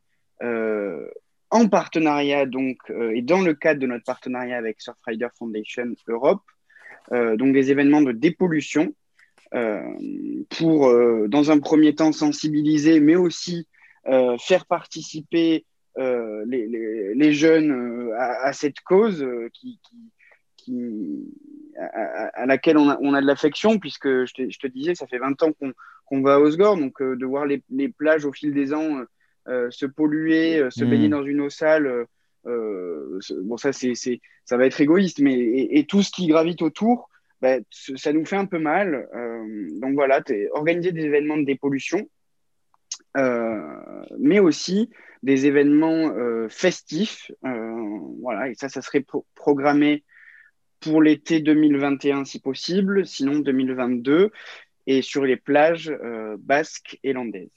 [1.49, 6.43] en partenariat donc euh, et dans le cadre de notre partenariat avec Surfrider Foundation Europe,
[7.11, 8.93] euh, donc des événements de dépollution
[9.53, 9.81] euh,
[10.49, 10.93] pour
[11.29, 13.67] dans un premier temps sensibiliser, mais aussi
[14.39, 15.65] faire participer
[15.97, 19.79] les, jeunes à, cette cause qui,
[21.77, 25.71] à, laquelle on a, de l'affection, puisque je te, disais, ça fait 20 ans qu'on
[26.09, 29.05] qu va à Osgore, donc de voir les, plages au fil des ans
[29.69, 30.89] se polluer, se mmh.
[30.89, 32.07] baigner dans une eau sale,
[32.47, 33.93] euh, bon, ça, c'est,
[34.45, 37.09] ça va être égoïste, mais et, et, tout ce qui gravite autour,
[37.41, 39.07] bah, ça nous fait un peu mal.
[39.15, 42.09] Euh, donc voilà, organiser des événements de dépollution,
[43.17, 43.59] euh,
[44.19, 44.89] mais aussi
[45.23, 47.31] des événements euh, festifs.
[47.41, 50.03] voilà, et ça, ça serait pro programmé
[50.79, 54.31] pour l'été 2021 si possible, sinon 2022,
[54.85, 57.49] et sur les plages euh, basques et landaises.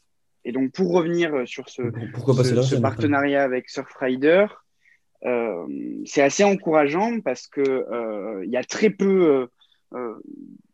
[0.44, 4.46] Et donc pour revenir sur ce, ce, là, ce partenariat avec Surfrider,
[5.26, 5.66] euh,
[6.06, 9.48] c'est assez encourageant parce que euh, y a très peu
[9.94, 10.14] euh,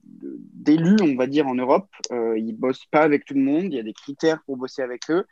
[0.04, 1.88] d'élus, on va dire, en Europe.
[2.12, 3.64] Euh, ils bossent pas avec tout le monde.
[3.64, 5.24] Il y a des critères pour bosser avec eux.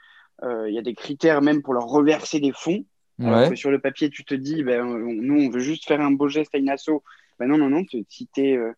[0.43, 2.85] Euh, il y a des critères même pour leur reverser des fonds.
[3.19, 3.27] Ouais.
[3.27, 6.01] Alors que sur le papier, tu te dis, ben, on, nous, on veut juste faire
[6.01, 7.03] un beau geste à une asso.
[7.39, 7.85] Ben non, non, non.
[8.09, 8.73] Si euh,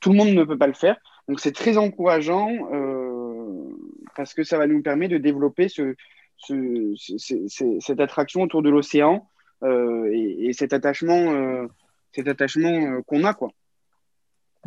[0.00, 0.96] tout le monde ne peut pas le faire.
[1.28, 2.99] Donc, c'est très encourageant euh,
[4.14, 5.94] parce que ça va nous permettre de développer ce,
[6.36, 9.28] ce, ce, cette attraction autour de l'océan
[9.62, 11.66] euh, et, et, cet attachement, euh,
[12.12, 13.50] cet attachement qu'on a, quoi.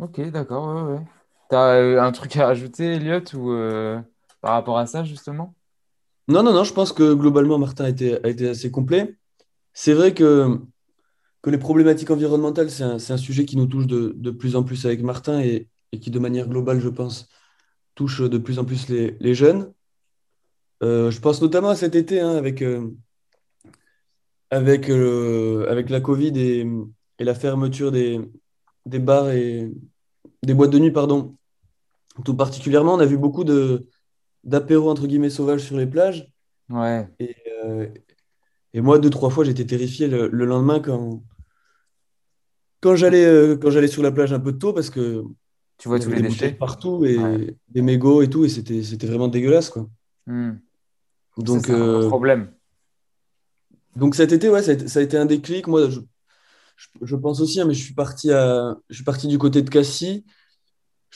[0.00, 0.74] Ok, d'accord.
[0.74, 1.04] Ouais, ouais.
[1.50, 4.00] Tu as un truc à rajouter, Elliot, ou euh,
[4.40, 5.54] par rapport à ça, justement?
[6.28, 9.16] Non, non, non, je pense que globalement, Martin a été, a été assez complet.
[9.72, 10.58] C'est vrai que,
[11.42, 14.62] que les problématiques environnementales, c'est un, un, sujet qui nous touche de, de, plus en
[14.62, 17.28] plus avec Martin et, et qui, de manière globale, je pense,
[17.94, 19.72] touche de plus en plus les, jeunes.
[20.82, 22.90] Euh, je pense notamment à cet été, hein, avec, euh,
[24.50, 26.66] avec, avec la Covid et,
[27.20, 28.20] la fermeture des,
[28.86, 29.72] des bars et
[30.42, 31.36] des boîtes de nuit, pardon.
[32.24, 33.88] Tout particulièrement, on a vu beaucoup de
[34.44, 36.30] d'apéros entre guillemets sauvages sur les plages.
[36.68, 37.08] Ouais.
[37.18, 37.88] Et, euh,
[38.72, 41.22] et moi, deux, trois fois, j'étais terrifié le, lendemain quand,
[42.80, 45.24] quand j'allais euh, quand j'allais sur la plage un peu tôt parce que
[45.78, 47.18] tu vois tous les déchets partout et
[47.68, 49.88] des mégots et tout et c'était c'était vraiment dégueulasse quoi.
[50.26, 50.52] Hmm.
[51.38, 52.52] Donc un euh, problème.
[53.96, 56.00] Donc cet été ouais ça a, été un déclic moi je,
[57.02, 59.70] je, pense aussi hein, mais je suis parti à je suis parti du côté de
[59.70, 60.24] Cassis.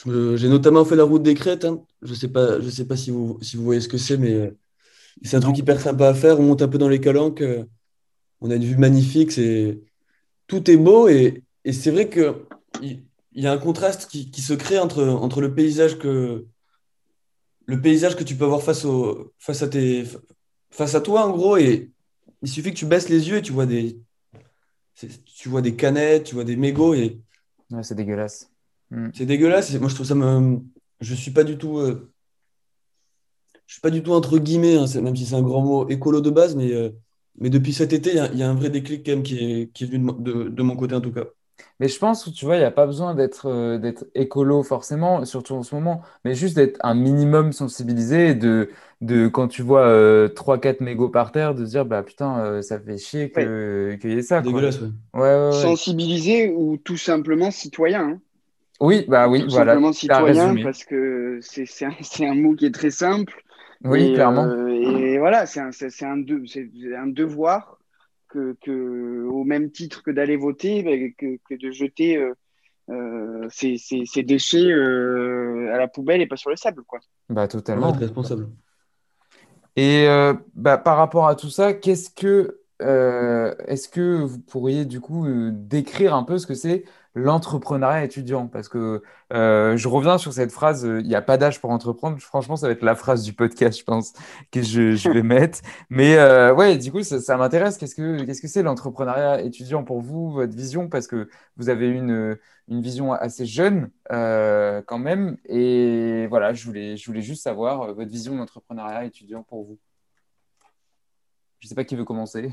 [0.06, 1.64] J'ai notamment fait la route des crêtes.
[1.64, 1.82] Hein.
[2.02, 4.52] Je sais pas je sais pas si vous si vous voyez ce que c'est mais
[5.22, 6.38] c'est un truc hyper sympa à faire.
[6.38, 7.42] On monte un peu dans les calanques.
[7.42, 7.64] Euh,
[8.40, 9.32] on a une vue magnifique.
[9.32, 9.80] C'est
[10.46, 12.46] tout est beau et, et c'est vrai que
[13.38, 16.46] il y, a un contraste qui, qui, se crée entre, entre le paysage que
[17.66, 20.04] le paysage que tu peux avoir face au face à tes
[20.70, 21.92] face à toi en gros et
[22.42, 24.00] il suffit que tu baisses les yeux et tu vois des
[25.24, 27.20] tu vois des canettes, tu vois des mégots et
[27.82, 28.50] c'est dégueulasse.
[28.90, 29.10] Hmm.
[29.14, 29.72] C'est dégueulasse.
[29.74, 30.58] Moi je trouve ça me
[31.00, 32.10] je suis pas du tout euh,
[33.68, 36.20] je suis pas du tout entre guillemets, hein, même si c'est un grand mot écolo
[36.20, 36.90] de base, mais, euh,
[37.38, 39.84] mais depuis cet été, il y, a un vrai déclic quand même qui est, qui
[39.84, 41.26] est venu de, de, mon côté en tout cas.
[41.80, 44.62] Mais je pense que tu vois, il n'y a pas besoin d'être euh, d'être écolo
[44.62, 49.62] forcément, surtout en ce moment, mais juste d'être un minimum sensibilisé de, de quand tu
[49.62, 54.10] vois 3-4 euh, mégots par terre, de se dire bah putain, ça fait chier qu'il
[54.10, 54.40] y ait ça.
[54.40, 54.80] Dégueulasse,
[55.14, 55.50] ouais.
[55.52, 58.08] Sensibiliser ou tout simplement citoyen.
[58.08, 58.20] Hein.
[58.80, 59.72] Oui, bah oui, tout voilà.
[59.72, 63.42] Simplement citoyen, parce que c'est un, un, mot qui est très simple.
[63.84, 64.44] Oui, clairement.
[64.44, 65.70] Euh, et voilà, c'est un,
[66.02, 67.77] un, de, un, devoir
[68.28, 72.34] que, que, au même titre que d'aller voter, bah, que, que, de jeter euh,
[72.90, 76.82] euh ces, ces, ces, déchets euh, à la poubelle et pas sur le sable.
[76.84, 77.00] Quoi.
[77.28, 77.92] Bah, totalement.
[77.92, 78.48] responsable.
[79.76, 85.00] Et euh, bah, par rapport à tout ça, qu'est-ce que, est-ce que vous pourriez du
[85.00, 86.84] coup décrire un peu ce que c'est
[87.18, 88.46] l'entrepreneuriat étudiant.
[88.46, 89.02] Parce que
[89.32, 92.18] euh, je reviens sur cette phrase, euh, il n'y a pas d'âge pour entreprendre.
[92.18, 94.12] Franchement, ça va être la phrase du podcast, je pense,
[94.52, 95.60] que je, vais mettre.
[95.90, 97.76] Mais euh, ouais, du coup, ça, m'intéresse.
[97.78, 100.88] Qu'est-ce que qu'est-ce que c'est l'entrepreneuriat étudiant pour vous, votre vision?
[100.88, 105.36] Parce que vous avez une, une vision assez jeune quand même.
[105.46, 109.78] Et voilà, je voulais, je voulais juste savoir votre vision de l'entrepreneuriat étudiant pour vous.
[111.60, 112.52] Je ne sais pas qui veut commencer.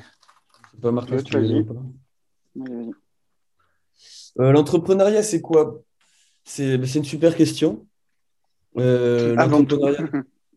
[0.82, 2.96] Pas Marc, tu veux
[4.40, 5.82] euh, l'entrepreneuriat, c'est quoi?
[6.44, 7.88] C'est une super question.
[8.78, 9.36] Euh,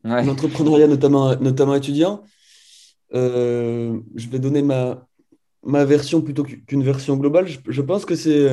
[0.04, 2.24] l'entrepreneuriat, notamment, notamment étudiant.
[3.14, 5.06] Euh, je vais donner ma,
[5.62, 7.46] ma version plutôt qu'une version globale.
[7.46, 8.48] Je, pense que c'est.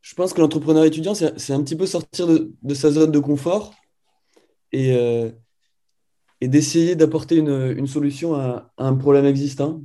[0.00, 3.74] je pense que l'entrepreneuriat étudiant, c'est un petit peu sortir de, sa zone de confort
[4.70, 4.96] et,
[6.40, 9.82] et d'essayer d'apporter une, une, solution à, un problème existant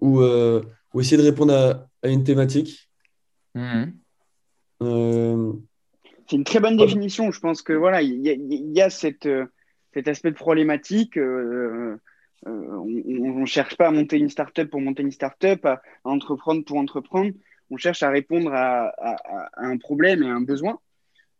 [0.00, 0.22] ou,
[0.94, 2.90] ou essayer de répondre à, une thématique.
[3.54, 3.94] Mhm.
[4.82, 5.52] Euh,
[6.28, 7.30] c'est une très bonne définition.
[7.30, 9.46] Je pense que voilà, il y, a, cette, euh,
[9.94, 11.18] cet aspect de problématique.
[11.18, 11.96] Euh,
[12.46, 16.64] on ne cherche pas à monter une startup pour monter une startup, à, à entreprendre
[16.64, 17.32] pour entreprendre.
[17.70, 18.92] On cherche à répondre à,
[19.56, 20.78] un problème et à un besoin,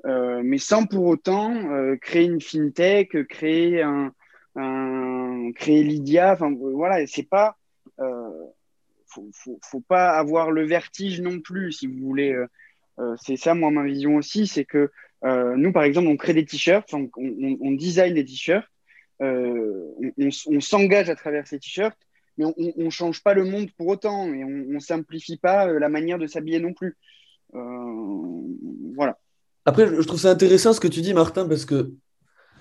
[0.05, 4.13] mais sans pour autant créer une fintech, créer un,
[5.55, 6.35] créer Lydia.
[6.35, 7.57] Enfin voilà, c'est pas
[9.11, 12.33] faut, faut, pas avoir le vertige non plus, si vous voulez.
[12.33, 12.47] Euh,
[12.99, 14.91] euh, c'est ça, moi, ma vision aussi, c'est que
[15.25, 18.67] euh, nous, par exemple, on crée des t-shirts, on, on, design des t-shirts,
[19.21, 21.99] on, s'engage à travers ces t-shirts,
[22.39, 25.89] mais on ne change pas le monde pour autant, et on ne simplifie pas la
[25.89, 26.97] manière de s'habiller non plus.
[27.53, 29.19] voilà.
[29.67, 31.93] Après, je trouve ça intéressant ce que tu dis, Martin, parce que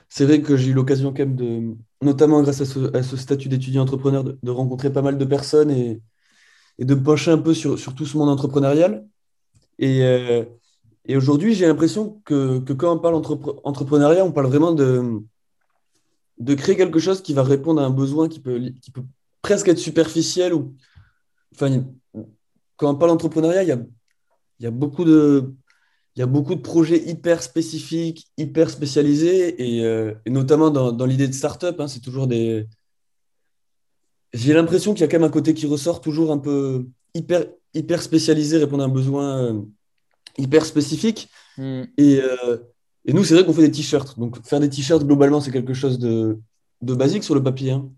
[0.10, 3.84] c'est vrai que j'ai eu l'occasion quand même de, notamment grâce à ce, statut d'étudiant
[3.84, 6.02] entrepreneur, de, de, rencontrer pas mal de personnes et,
[6.80, 9.06] et de me pencher un peu sur, sur tout ce monde entrepreneurial.
[9.78, 10.46] Et, euh,
[11.06, 15.22] et aujourd'hui, j'ai l'impression que, que, quand on parle entrepreneuriat, on parle vraiment de,
[16.38, 19.04] de créer quelque chose qui va répondre à un besoin qui peut, qui peut
[19.42, 20.54] presque être superficiel.
[20.54, 20.74] Ou,
[21.54, 21.84] enfin,
[22.78, 23.80] quand on parle d'entrepreneuriat, il y a,
[24.62, 25.54] y, a beaucoup de,
[26.16, 31.28] y a beaucoup de projets hyper spécifiques, hyper spécialisés, et, euh, notamment dans, dans l'idée
[31.28, 32.68] de start-up, hein, c'est toujours des,
[34.34, 37.46] j'ai l'impression qu'il y a quand même un côté qui ressort toujours un peu hyper,
[37.74, 39.62] hyper spécialisé, répondre à un besoin euh,
[40.38, 41.30] hyper spécifique.
[41.58, 41.84] Hmm.
[41.98, 42.58] Et, euh,
[43.06, 44.20] et, nous, c'est vrai qu'on fait des t-shirts.
[44.20, 46.40] Donc, faire des t-shirts, globalement, c'est quelque chose de,
[46.82, 47.72] de, basique sur le papier.
[47.72, 47.90] Hein.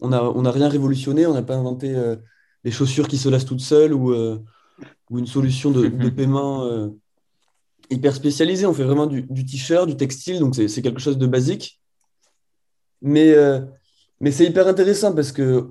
[0.00, 2.16] On n'a on a rien révolutionné, on n'a pas inventé euh,
[2.64, 6.90] les chaussures qui se lassent toutes seules ou, ou une solution de, de paiement
[7.88, 8.66] hyper spécialisée.
[8.66, 11.80] On fait vraiment du, du t-shirt, du textile, donc c'est quelque chose de basique.
[13.00, 13.34] Mais,
[14.20, 15.68] mais c'est hyper intéressant parce que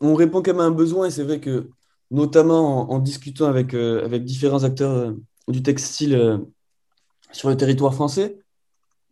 [0.00, 1.70] on répond quand même à un besoin et c'est vrai que,
[2.10, 5.14] notamment en, discutant avec, euh, avec différents acteurs
[5.48, 6.40] du textile
[7.32, 8.38] sur le territoire français,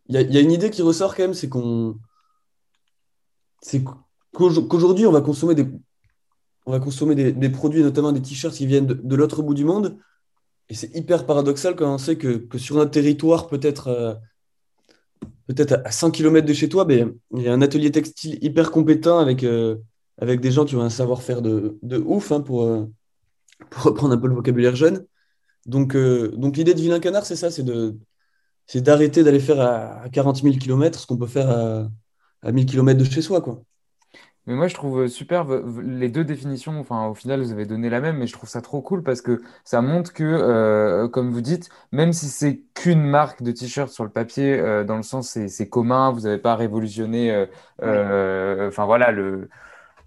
[0.09, 1.99] il y, a une idée qui ressort quand même, c'est qu'on
[3.63, 3.83] c'est
[4.35, 5.67] qu'aujourd'hui, on va consommer des,
[6.67, 9.99] on va consommer des, produits, notamment des t-shirts qui viennent de, l'autre bout du monde.
[10.69, 14.15] Et c'est hyper paradoxal quand on sait que, sur un territoire, peut-être euh,
[15.47, 18.71] peut-être à 100 km de chez toi, ben, il y a un atelier textile hyper
[18.71, 19.77] compétent avec, euh,
[20.19, 22.87] avec des gens qui ont un savoir-faire de, ouf, hein, pour, euh,
[23.71, 25.07] pour reprendre un peu le vocabulaire jeune.
[25.67, 27.97] Donc, donc l'idée de Vilain Canard, c'est ça, c'est de
[28.67, 31.89] c'est d'arrêter d'aller faire à 40 000 km ce qu'on peut faire à,
[32.43, 33.41] à 1000 km de chez soi.
[33.41, 33.63] Quoi.
[34.47, 35.47] Mais moi, je trouve super
[35.83, 36.79] les deux définitions.
[36.79, 39.23] Enfin, au final, vous avez donné la même, mais je trouve ça trop cool parce
[39.23, 43.89] que ça montre que, euh, comme vous dites, même si c'est qu'une marque de t-shirt
[43.91, 47.47] sur le papier, euh, dans le sens c'est commun, vous n'avez pas révolutionné.
[47.83, 49.49] Euh, enfin voilà le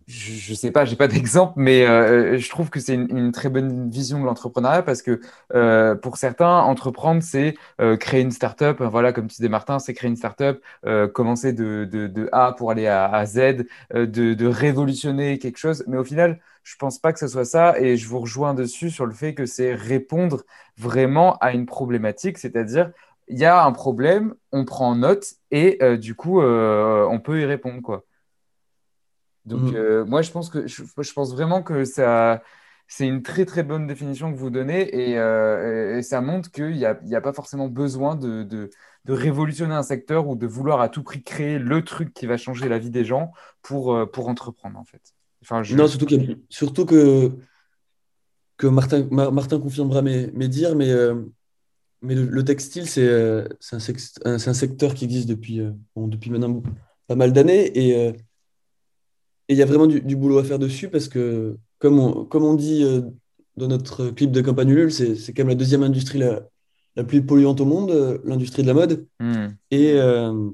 [0.07, 3.49] je, ne sais pas, j'ai pas d'exemple, mais euh, je trouve que c'est une, très
[3.49, 5.19] bonne vision de l'entrepreneuriat parce que
[5.53, 8.81] euh, pour certains, entreprendre, c'est euh, créer une startup.
[8.81, 10.61] Voilà, comme tu disais Martin, c'est créer une startup,
[11.13, 15.83] commencer de, A pour aller à, à Z, de, de, révolutionner quelque chose.
[15.87, 18.89] Mais au final, je pense pas que ce soit ça, et je vous rejoins dessus
[18.89, 20.43] sur le fait que c'est répondre
[20.77, 22.91] vraiment à une problématique, c'est-à-dire
[23.29, 27.81] il y a un problème, on prend note et du coup, on peut y répondre
[27.81, 28.03] quoi.
[29.47, 29.75] Donc, mm.
[29.75, 32.43] euh, moi, je pense, que, je, pense vraiment que ça,
[32.87, 36.85] c'est une très, très bonne définition que vous donnez et, euh, ça montre qu'il n'y
[36.85, 38.69] a, a, pas forcément besoin de, de,
[39.07, 42.67] révolutionner un secteur ou de vouloir à tout prix créer le truc qui va changer
[42.67, 43.31] la vie des gens
[43.61, 45.01] pour, euh, pour entreprendre, en fait.
[45.41, 46.07] Enfin, Non, surtout,
[46.49, 47.31] surtout que,
[48.57, 50.93] que Martin, Martin confirmera mes, mes dires, mais,
[52.01, 53.47] mais le, textile, c'est un,
[54.25, 55.61] un, secteur qui existe depuis,
[55.95, 56.61] depuis maintenant
[57.07, 58.13] pas mal d'années et
[59.49, 62.43] et il y a vraiment du, boulot à faire dessus parce que, comme on, comme
[62.43, 63.01] on dit euh,
[63.55, 66.41] dans notre clip de Campagne Ulule, c'est, quand même la deuxième industrie la,
[66.97, 69.07] la plus polluante au monde, euh, l'industrie de la mode.
[69.19, 69.47] Hmm.
[69.71, 70.49] Et euh,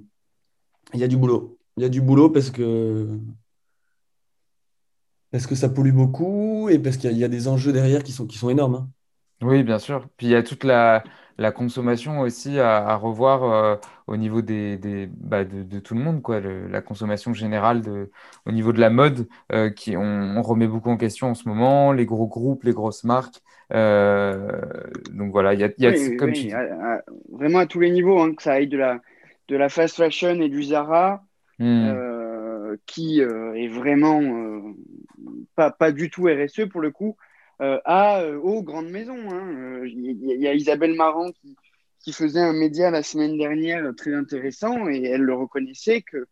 [0.94, 1.58] il y a du boulot.
[1.78, 3.08] Il y a du boulot parce que,
[5.32, 8.28] parce que ça pollue beaucoup et parce qu'il y, a des enjeux derrière qui sont,
[8.28, 8.76] qui sont énormes.
[8.76, 8.90] Hein.
[9.42, 10.08] Oui, bien sûr.
[10.18, 11.04] Puis il y a toute la,
[11.40, 16.39] la consommation aussi à, revoir au niveau des, des bah, de, tout le monde, quoi.
[16.39, 18.12] la consommation générale de,
[18.46, 21.92] au niveau de la mode, euh, qui, on, remet beaucoup en question en ce moment,
[21.92, 23.42] les gros groupes, les grosses marques.
[23.74, 24.62] Euh,
[25.12, 26.52] donc voilà, il y a, y a comme tu
[27.32, 29.00] vraiment à tous les niveaux, hein, que ça aille de la,
[29.48, 31.24] de la fast fashion et du Zara.
[31.60, 31.94] Hmm.
[32.88, 34.20] qui est vraiment
[35.56, 37.16] pas, pas du tout RSE pour le coup,
[37.62, 39.30] euh, à, euh, aux grandes maisons.
[39.32, 39.84] Hein.
[39.86, 41.56] Il euh, y, a Isabelle Marant qui,
[42.04, 46.28] qui, faisait un média la semaine dernière très intéressant et elle le reconnaissait que,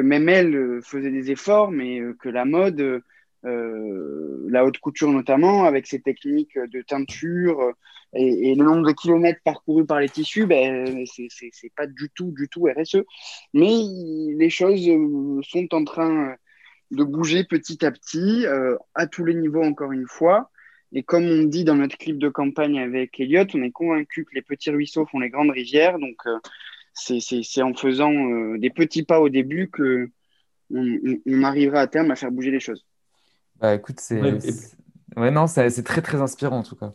[0.00, 3.02] même elle faisait des efforts, mais que la mode,
[3.42, 7.72] la haute couture notamment, avec ses techniques de teinture
[8.12, 12.48] et, le nombre de kilomètres parcourus par les tissus, ben, c'est pas du tout, du
[12.48, 13.02] tout RSE.
[13.54, 13.72] Mais
[14.36, 14.88] les choses
[15.42, 16.36] sont en train
[16.92, 18.46] de bouger petit à petit,
[18.94, 20.50] à tous les niveaux encore une fois.
[20.92, 24.34] Et comme on dit dans notre clip de campagne avec Elliot, on est convaincu que
[24.34, 25.98] les petits ruisseaux font les grandes rivières.
[25.98, 26.38] Donc, euh,
[26.94, 30.10] c'est en faisant euh, des petits pas au début que
[30.70, 32.84] on, arrivera à terme à faire bouger les choses.
[33.56, 34.20] Bah écoute, c'est
[35.16, 36.94] ouais, non, c'est très très inspirant en tout cas.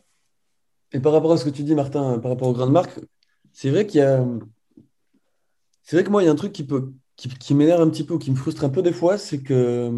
[0.92, 3.00] Et par rapport à ce que tu dis, Martin, par rapport aux grandes marques,
[3.52, 4.24] c'est vrai qu'il y a,
[5.82, 7.90] c'est vrai que moi, il y a un truc qui peut, qui, qui m'énerve un
[7.90, 9.92] petit peu, ou qui me frustre un peu des fois, c'est que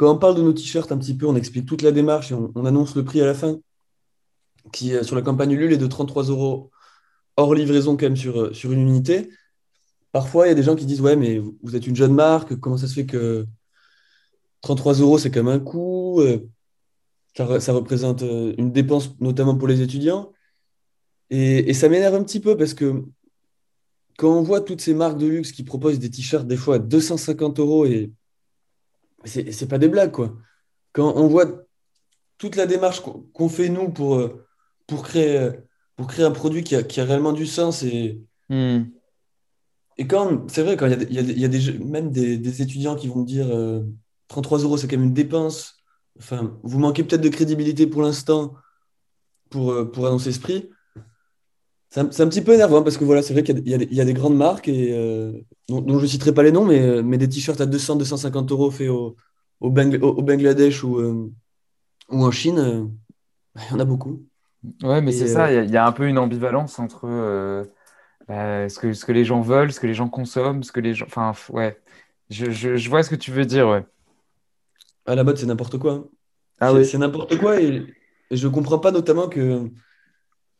[0.00, 2.34] quand on parle de nos t-shirts un petit peu, on explique toute la démarche et
[2.34, 3.58] on, annonce le prix à la fin,
[4.72, 6.70] qui sur la campagne Ulule est de 33 euros
[7.36, 9.28] hors livraison quand même sur, euh, sur une unité.
[10.10, 12.56] Parfois, il y a des gens qui disent Ouais, mais vous êtes une jeune marque,
[12.56, 13.44] comment ça se fait que
[14.62, 16.48] 33 euros, c'est quand même un coût euh,
[17.36, 20.32] ça, représente euh, une dépense, notamment pour les étudiants.
[21.28, 23.04] Et, et ça m'énerve un petit peu parce que
[24.16, 26.78] quand on voit toutes ces marques de luxe qui proposent des t-shirts des fois à
[26.78, 28.10] 250 euros et
[29.24, 30.36] c'est pas des blagues, quoi.
[30.92, 31.46] Quand on voit
[32.38, 34.46] toute la démarche qu'on fait, nous, pour, euh,
[34.86, 35.50] pour, créer,
[35.96, 38.20] pour créer un produit qui a, qui a réellement du sens et.
[38.48, 38.84] Hmm.
[39.98, 42.38] Et quand, c'est vrai, quand il y a, y a, y a des, même des,
[42.38, 43.46] des, étudiants qui vont me dire
[44.28, 45.76] 33 euh, euros, c'est quand même une dépense.
[46.18, 48.54] Enfin, vous manquez peut-être de crédibilité pour l'instant
[49.50, 50.70] pour, euh, pour annoncer ce prix.
[51.90, 54.04] C'est un, un, petit peu énervant parce que voilà, c'est vrai qu'il y, y, a
[54.04, 55.32] des grandes marques et, euh,
[55.68, 58.88] dont, je ne citerai pas les noms, mais, mais des t-shirts à 200-250 euros faits
[58.88, 59.16] au,
[59.60, 61.30] au, au, Bangladesh ou, euh,
[62.10, 62.84] ou en Chine, euh,
[63.56, 64.24] Il y en a beaucoup.
[64.82, 66.78] Ouais, mais c'est ça, euh, il y, a il y a un peu une ambivalence
[66.78, 67.64] entre euh,
[68.28, 70.80] bah, ce que, ce que les gens veulent, ce que les gens consomment, ce que
[70.80, 71.06] les gens...
[71.06, 71.80] Enfin, ouais,
[72.28, 73.84] je, je, je vois ce que tu veux dire, ouais.
[75.06, 76.08] à la mode, c'est n'importe quoi.
[76.60, 76.84] Ah C'est oui.
[76.84, 77.86] c'est n'importe quoi et,
[78.30, 79.70] et je comprends pas notamment que,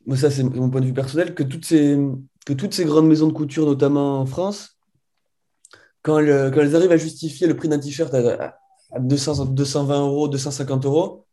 [0.07, 1.99] moi ça c'est mon point de vue personnel, que toutes ces,
[2.47, 4.79] que toutes ces grandes maisons de couture, notamment en France,
[6.03, 8.59] quand elles, quand elles arrivent à justifier le prix d'un t-shirt à,
[8.93, 11.27] à 200, 220 euros, 250 euros,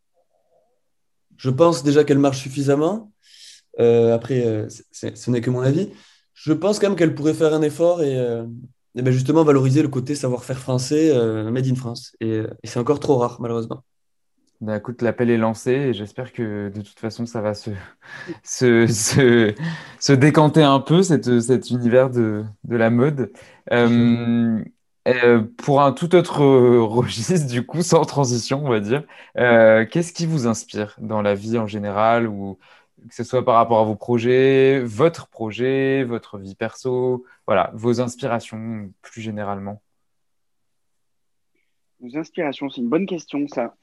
[1.37, 3.11] je pense déjà qu'elles marchent suffisamment.
[3.79, 5.89] Euh, après, euh, ce n'est que mon avis.
[6.33, 8.45] Je pense quand même qu'elles pourraient faire un effort et, euh,
[8.95, 11.13] ben justement valoriser le côté savoir-faire français,
[11.51, 12.15] made in France.
[12.19, 13.83] Et c'est encore trop rare, malheureusement.
[14.59, 17.69] Bah, écoute, l'appel est lancé et j'espère que de toute façon, ça va se,
[18.43, 19.53] se, se,
[19.99, 23.31] se décanter un peu, cette, cet univers de, de la mode.
[23.71, 24.63] Euh,
[25.07, 29.03] euh, pour un tout autre euh, registre, du coup, sans transition, on va dire,
[29.37, 32.59] euh, qu'est-ce qui vous inspire dans la vie en général, ou
[33.07, 38.01] que ce soit par rapport à vos projets, votre projet, votre vie perso, voilà, vos
[38.01, 39.81] inspirations plus généralement?
[41.99, 43.75] Vos inspirations, c'est une bonne question, ça.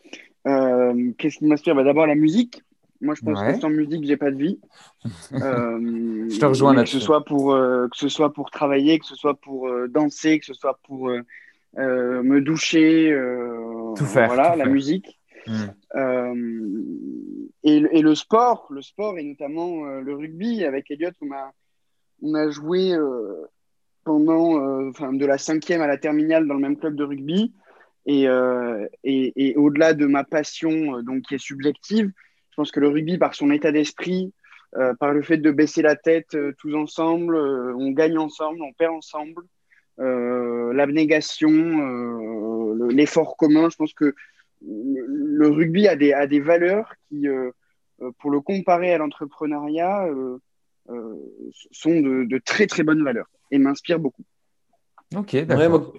[0.47, 1.75] Euh, qu'est-ce qui m'inspire?
[1.75, 2.63] Bah, d'abord, la musique.
[3.01, 4.61] Moi, je pense que sans musique, j'ai pas de vie.
[5.33, 8.99] Euh, je te rejoins mais que ce soit pour, euh, que ce soit pour travailler,
[8.99, 11.23] que ce soit pour euh, danser, que ce soit pour euh,
[11.77, 13.15] me doucher,
[13.97, 14.73] Tout faire, tout voilà, la faire.
[14.73, 15.21] musique.
[15.47, 16.33] Hmm.
[17.65, 20.65] Et, et le sport, le sport et notamment le rugby.
[20.65, 21.53] Avec Elliot, on a,
[22.23, 22.97] on a joué
[24.05, 27.53] pendant, euh, de la cinquième à la terminale dans le même club de rugby.
[28.07, 32.11] Et, euh, et, et au-delà de ma passion, euh, donc qui est subjective,
[32.51, 34.33] je pense que le rugby, par son état d'esprit,
[34.77, 38.61] euh, par le fait de baisser la tête euh, tous ensemble, euh, on gagne ensemble,
[38.63, 39.43] on perd ensemble,
[40.01, 44.15] euh, l'abnégation, euh, le- l'effort commun, je pense que
[44.67, 47.27] le, rugby a des, a des valeurs qui,
[48.19, 50.39] pour le comparer à l'entrepreneuriat, euh,
[50.91, 51.15] euh,
[51.71, 54.25] sont de, de très très bonnes valeurs et m'inspirent beaucoup.
[55.15, 55.69] Ok, Ouais, d'accord.
[55.71, 55.93] moi,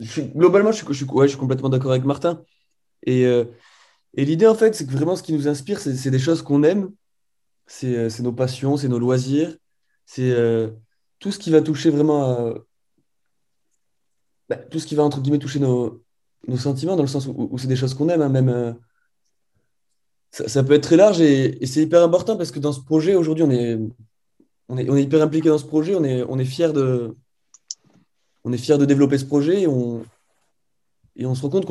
[0.00, 2.42] globalement, je suis, je ouais, je suis complètement d'accord avec Martin.
[3.04, 3.44] Et, euh,
[4.14, 6.62] et l'idée, en fait, c'est que vraiment, ce qui nous inspire, c'est des choses qu'on
[6.62, 6.90] aime.
[7.66, 9.56] C'est euh, c'est nos passions, c'est nos loisirs.
[10.06, 10.70] C'est euh,
[11.18, 12.54] tout ce qui va toucher vraiment à,
[14.48, 16.02] bah, tout ce qui va, entre guillemets, toucher nos,
[16.46, 18.76] nos sentiments, dans le sens où, c'est des choses qu'on aime, hein, même.
[20.30, 23.44] ça, peut être très large et, c'est hyper important parce que dans ce projet, aujourd'hui,
[23.44, 23.78] on est,
[24.68, 25.94] on est, on est hyper impliqué dans ce projet.
[25.96, 27.16] On est, on est fier de,
[28.46, 30.02] on est fier de développer ce projet et on,
[31.16, 31.66] et on se rend compte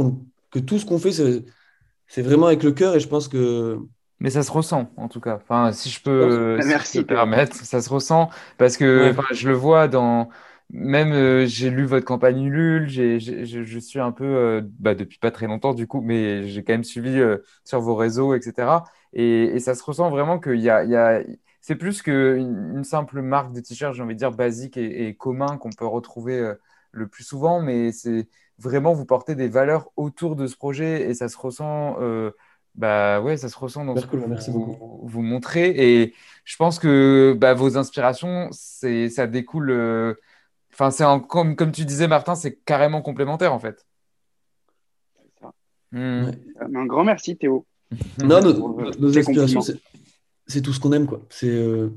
[0.51, 2.95] que tout ce qu'on fait, c'est vraiment avec le cœur.
[2.95, 3.79] Et je pense que.
[4.19, 5.35] Mais ça se ressent, en tout cas.
[5.41, 7.17] Enfin, si je peux, si Merci me Théo.
[7.17, 9.11] permettre, ça se ressent parce que, Ouais.
[9.11, 10.29] enfin, je le vois dans.
[10.71, 14.61] Même, euh, j'ai lu votre campagne Ulule, j'ai, j'ai- je, je suis un peu, euh,
[14.79, 17.93] bah, depuis pas très longtemps du coup, mais j'ai quand même suivi euh, sur vos
[17.95, 18.83] réseaux, etc.
[19.13, 21.21] Et, et ça se ressent vraiment qu'il y a, il y a,
[21.67, 25.15] c'est plus qu'une une simple marque de t-shirt, j'ai envie de dire basique et, et
[25.15, 26.53] commun qu'on peut retrouver euh,
[26.91, 28.27] le plus souvent, mais c'est
[28.59, 31.97] vraiment vous portez des valeurs autour de ce projet et ça se ressent.
[32.01, 32.29] euh,
[32.75, 35.69] bah ouais, ça se ressent dans ce que merci vous, vous montrez.
[35.69, 36.13] Et
[36.43, 39.71] je pense que bah, vos inspirations, c'est, ça découle.
[39.71, 40.13] euh,
[40.71, 43.85] Enfin, c'est en- comme, comme tu disais, Martin, c'est carrément complémentaire en fait.
[45.15, 45.53] C'est ça.
[45.93, 46.31] Hmm.
[46.75, 47.65] Un grand merci Théo
[48.19, 48.77] Non, nos.
[50.47, 51.21] C'est tout ce qu'on aime, quoi.
[51.29, 51.89] C'est, euh,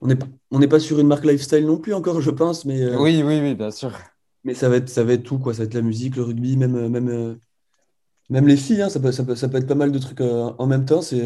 [0.00, 2.64] on n'est pas, on n'est pas sur une marque lifestyle non plus encore, je pense,
[2.64, 3.92] mais, euh, Oui, oui, oui, bien sûr.
[4.44, 5.52] mais ça va être, ça va être tout, quoi.
[5.54, 7.38] Ça va être la musique, le rugby, même, euh, même,
[8.30, 10.20] même les filles, hein, ça peut, ça peut, ça peut être pas mal de trucs
[10.20, 11.02] en même temps.
[11.02, 11.20] C'est,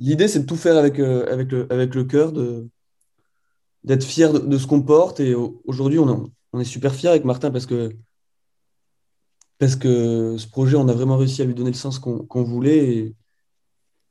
[0.00, 2.66] l'idée, c'est de tout faire avec, avec le, avec le cœur, de,
[3.84, 5.20] d'être fier de, de ce qu'on porte.
[5.20, 7.92] Et au- aujourd'hui, on, est- on est super fiers avec Martin parce que,
[9.58, 12.42] parce que ce projet, on a vraiment réussi à lui donner le sens qu'on qu'on
[12.42, 12.86] voulait.
[12.96, 13.14] Et,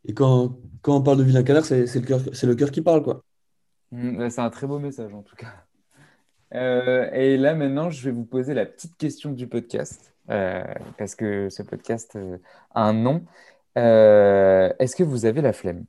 [0.07, 2.71] et quand, quand on parle de Vilain Canard, c'est c'est le cœur, c'est le cœur
[2.71, 3.23] qui parle, quoi.
[3.91, 5.53] Ouais, C'est un très beau message en tout cas.
[6.53, 10.63] Euh, et là maintenant, je vais vous poser la petite question du podcast euh,
[10.97, 12.37] parce que ce podcast euh,
[12.73, 13.25] a un nom.
[13.77, 15.85] Euh, est-ce que vous avez la flemme?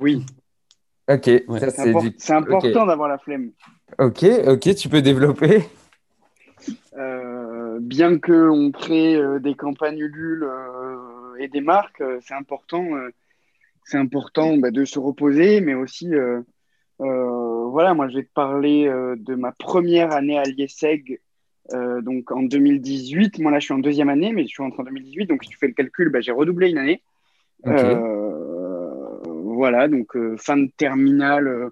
[0.00, 0.24] Oui,
[1.10, 1.60] Ok, Ouais.
[1.60, 2.14] ça c'est c'est impor- du.
[2.18, 3.52] c'est Ok, important d'avoir la flemme.
[3.98, 5.62] ok, ok, tu peux développer.
[6.98, 10.96] Euh, bien qu'on crée euh, des campagnes Ulule euh,
[11.38, 13.10] et des marques, euh, c'est important, euh,
[13.84, 16.42] c'est important bah, de se reposer, mais aussi, euh,
[16.98, 21.20] voilà, moi je vais te parler de ma première année à l'IESEG,
[21.72, 23.38] donc en 2018.
[23.38, 25.50] Moi là je suis en deuxième année, mais je suis rentré en 2018, donc si
[25.50, 27.02] tu fais le calcul, bah, j'ai redoublé une année.
[29.24, 31.70] Voilà, donc fin de terminale.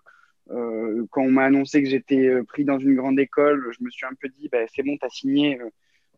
[0.51, 3.91] euh, quand on m'a annoncé que j'étais euh, pris dans une grande école, je me
[3.91, 5.69] suis un peu dit, bah, c'est bon, t'as signé, euh,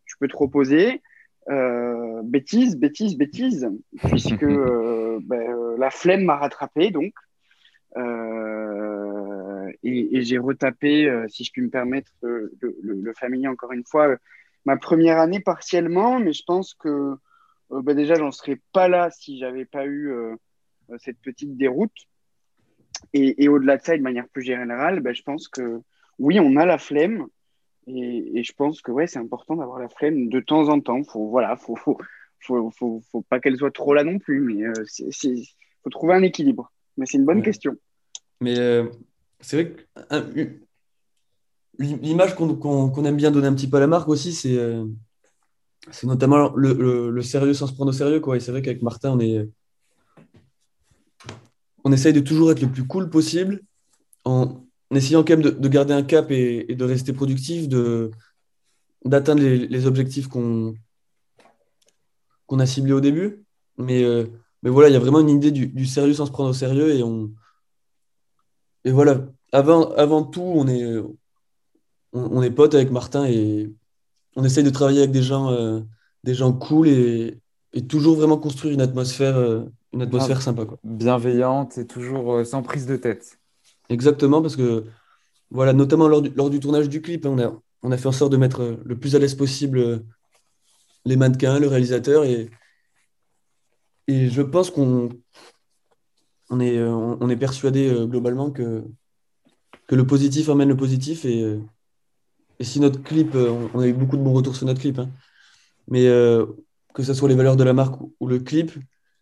[0.05, 1.01] tu peux te reposer.
[1.49, 3.69] Euh, bêtise, bêtise, bêtise,
[4.09, 7.13] puisque euh, ben, euh, la flemme m'a rattrapé donc.
[9.83, 14.15] et, j'ai retapé, si je puis me permettre, le, le, familier encore une fois,
[14.65, 17.15] ma première année partiellement, mais je pense que
[17.69, 20.11] ben, déjà j'en serais pas là si j'avais pas eu
[20.97, 22.07] cette petite déroute.
[23.13, 25.81] Et, au-delà de ça, et de manière plus générale, ben, je pense que
[26.19, 27.27] oui, on a la flemme,
[27.87, 31.03] et, je pense que ouais, c'est important d'avoir la flemme de temps en temps.
[31.03, 31.97] Faut, voilà, faut, faut,
[32.39, 35.43] faut, faut, pas qu'elle soit trop là non plus, mais il euh,
[35.83, 36.71] faut trouver un équilibre.
[36.97, 37.75] Mais c'est une bonne question.
[38.41, 38.85] Mais euh,
[39.39, 40.59] c'est vrai que
[41.79, 44.85] l'image qu'on aime bien donner un petit peu à la marque aussi, c'est euh,
[45.91, 48.19] c'est notamment le, le, sérieux sans se prendre au sérieux.
[48.19, 48.37] Quoi.
[48.37, 49.49] Et c'est vrai qu'avec Martin, on est.
[51.85, 53.61] On essaye de toujours être le plus cool possible
[54.25, 57.67] en, en essayant quand même de, garder un cap et, de rester productif,
[59.05, 60.73] d'atteindre les, objectifs qu'on
[62.47, 63.45] qu'on a ciblés au début.
[63.77, 64.25] Mais, euh,
[64.63, 66.95] mais voilà, il y a vraiment une idée du, sérieux sans se prendre au sérieux.
[66.95, 67.31] Et, on,
[68.83, 70.97] et voilà, avant, avant tout, on est,
[72.11, 73.71] on, est potes avec Martin et
[74.35, 75.81] on essaye de travailler avec des gens, euh,
[76.23, 77.39] des gens cool et,
[77.87, 80.65] toujours vraiment construire une atmosphère, euh, une atmosphère sympa.
[80.65, 80.79] Quoi.
[80.83, 83.38] Bienveillante et toujours sans prise de tête.
[83.89, 84.85] Exactement, parce que,
[85.49, 88.37] voilà, notamment lors du, tournage du clip, on, a, on a fait en sorte de
[88.37, 89.99] mettre euh, le plus à l'aise possible euh,
[91.05, 92.49] les mannequins, le réalisateur, et,
[94.07, 95.09] et je pense qu'on
[96.51, 98.83] on est, euh, on est persuadé globalement que,
[99.87, 101.59] que le positif amène le positif, et,
[102.59, 105.09] et si notre clip, on, a eu beaucoup de bons retours sur notre clip, hein,
[105.87, 106.05] mais
[106.93, 108.71] que ce soit les valeurs de la marque ou, le clip,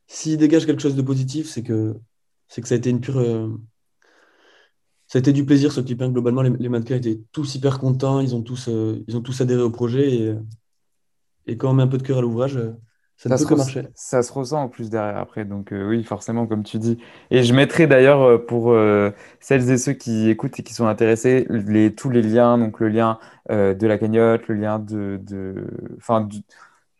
[0.07, 1.95] s'il dégage quelque chose de positif, c'est que,
[2.47, 3.21] c'est que ça a été une pure
[5.07, 6.01] ça a été du plaisir ce clip.
[6.01, 6.09] Hein.
[6.09, 8.19] Globalement, les, mannequins étaient tous hyper contents.
[8.19, 10.13] Ils ont tous, euh, ils ont tous adhéré au projet.
[10.13, 10.35] Et,
[11.47, 12.73] et, quand on met un peu de cœur à l'ouvrage, euh,
[13.15, 13.83] ça, ne peut que marcher.
[13.95, 15.45] Ça se ressent en plus derrière après.
[15.45, 16.97] Donc euh, oui, forcément, comme tu dis.
[17.31, 18.75] Et je mettrai d'ailleurs pour
[19.39, 22.57] celles et ceux qui écoutent et qui sont intéressés, les, tous les liens.
[22.57, 23.17] Donc le lien
[23.49, 25.19] de la cagnotte, le lien de...
[25.23, 26.27] de enfin,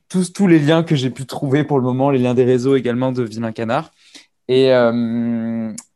[0.07, 2.77] tous, tous les liens que j'ai pu trouver pour le moment, les liens des réseaux
[2.77, 3.91] également de Vilain Canard.
[4.47, 4.71] Et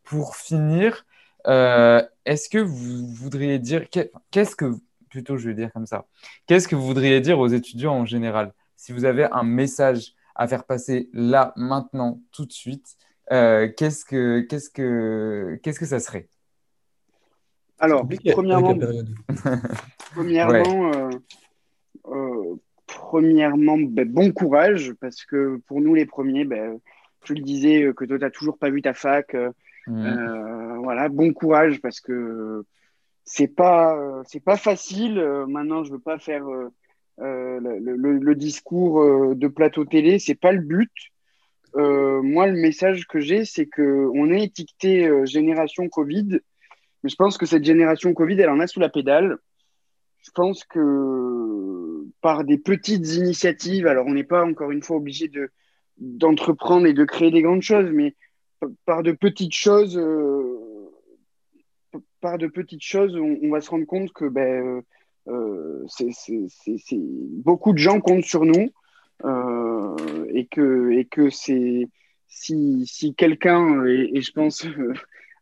[0.03, 1.05] pour finir,
[1.47, 4.73] euh, est-ce que vous voudriez dire, qu'est-ce que,
[5.09, 6.05] plutôt je vais dire comme ça,
[6.47, 8.53] qu'est-ce que vous voudriez dire aux étudiants en général?
[8.75, 12.95] Si vous avez un message à faire passer là, maintenant, tout de suite,
[13.31, 16.27] euh, qu'est-ce que, qu'est-ce que, qu'est-ce que ça serait?
[17.79, 18.77] Alors, premièrement,
[20.13, 20.91] premièrement,
[22.07, 26.79] euh, premièrement ben, bon courage, parce que pour nous les premiers, ben,
[27.25, 29.35] je le disais que toi, tu n'as toujours pas vu ta fac.
[29.87, 30.05] Mmh.
[30.05, 32.63] Euh, voilà, bon courage parce que
[33.25, 35.19] c'est pas c'est pas facile.
[35.19, 36.69] Euh, maintenant, je veux pas faire euh,
[37.19, 40.91] le, discours de plateau télé, c'est pas le but.
[41.75, 46.39] moi, le message que j'ai, c'est que on est étiqueté génération Covid,
[47.03, 49.37] mais je pense que cette génération Covid, elle en a sous la pédale.
[50.23, 55.27] Je pense que par des petites initiatives, alors on n'est pas encore une fois obligé
[55.27, 55.51] de
[55.97, 58.15] d'entreprendre et de créer des grandes choses, mais
[58.85, 60.89] par de petites choses, euh,
[62.19, 64.83] par de petites choses, on, va se rendre compte que ben,
[65.27, 66.09] euh, c'est,
[67.43, 68.71] beaucoup de gens comptent sur nous
[69.25, 74.65] euh, et que, si, quelqu'un, et, je pense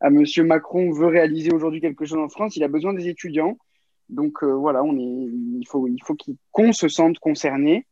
[0.01, 3.57] à Monsieur Macron, veut réaliser aujourd'hui quelque chose en France, il a besoin des étudiants.
[4.07, 5.87] Donc voilà, il faut
[6.51, 7.85] qu'on se sente concerné.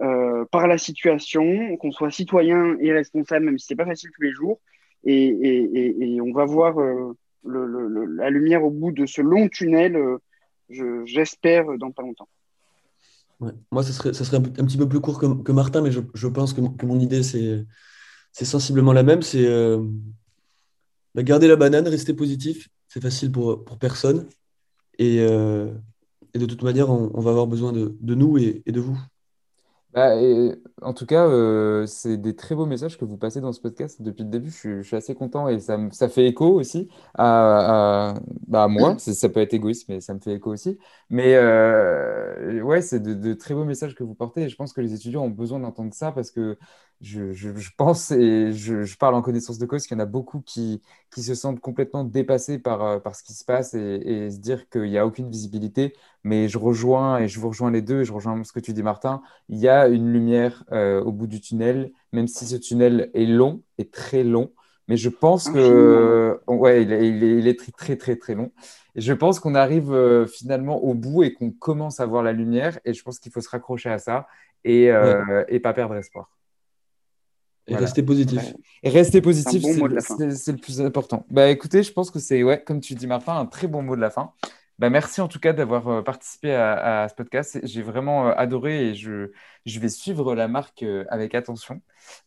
[0.00, 4.22] Euh, par la situation, qu'on soit citoyen et responsable, même si c'est pas facile tous
[4.22, 4.60] les jours.
[5.04, 11.66] Et, on va voir euh, la lumière au bout de ce long tunnel, euh, j'espère,
[11.78, 12.28] dans pas longtemps.
[13.40, 17.00] Moi, ça serait, un, petit peu plus court que, Martin, mais je, pense que, mon
[17.00, 17.64] idée, c'est
[18.44, 19.22] sensiblement la même.
[19.22, 19.48] C'est
[21.14, 22.68] bah, garder la banane, rester positif.
[22.86, 24.28] C'est facile pour, personne.
[25.00, 28.96] Et, de toute manière, on, va avoir besoin de, nous et de vous.
[29.94, 30.14] Bah,
[30.82, 34.02] en tout cas, euh, c'est des très beaux messages que vous passez dans ce podcast
[34.02, 34.50] depuis le début.
[34.50, 38.14] Je suis, assez content et ça, ça fait écho aussi à,
[38.46, 38.98] bah, moi.
[38.98, 40.78] Ça peut être égoïste, mais ça me fait écho aussi.
[41.08, 44.82] Mais euh, ouais, c'est de, très beaux messages que vous portez et je pense que
[44.82, 46.58] les étudiants ont besoin d'entendre ça parce que
[47.00, 50.06] je, je, pense et je, je, parle en connaissance de cause qu'il y en a
[50.06, 54.00] beaucoup qui, qui se sentent complètement dépassés par, euh, par ce qui se passe et,
[54.04, 55.94] et se dire qu'il n'y a aucune visibilité.
[56.24, 58.72] Mais je rejoins et je vous rejoins les deux et je rejoins ce que tu
[58.72, 59.22] dis, Martin.
[59.48, 63.26] Il y a une lumière euh, au bout du tunnel, même si ce tunnel est
[63.26, 64.50] long et très long.
[64.88, 68.50] Mais je pense que ouais, il est, il est, très, très, très, très long.
[68.94, 72.32] Et je pense qu'on arrive euh, finalement au bout et qu'on commence à voir la
[72.32, 72.78] lumière.
[72.84, 74.26] Et je pense qu'il faut se raccrocher à ça
[74.64, 76.30] et, euh, et pas perdre espoir.
[77.68, 78.54] Et rester positif.
[78.82, 81.24] Et rester positif, C'est bon le plus important.
[81.30, 83.96] Bah écoutez, je pense que c'est, ouais, comme tu dis Martin, un très bon mot
[83.96, 84.32] de la fin.
[84.78, 87.58] Bah, merci en tout cas d'avoir euh, participé à, à ce podcast.
[87.64, 89.32] J'ai vraiment euh, adoré et je,
[89.66, 91.80] je vais suivre la marque euh, avec attention.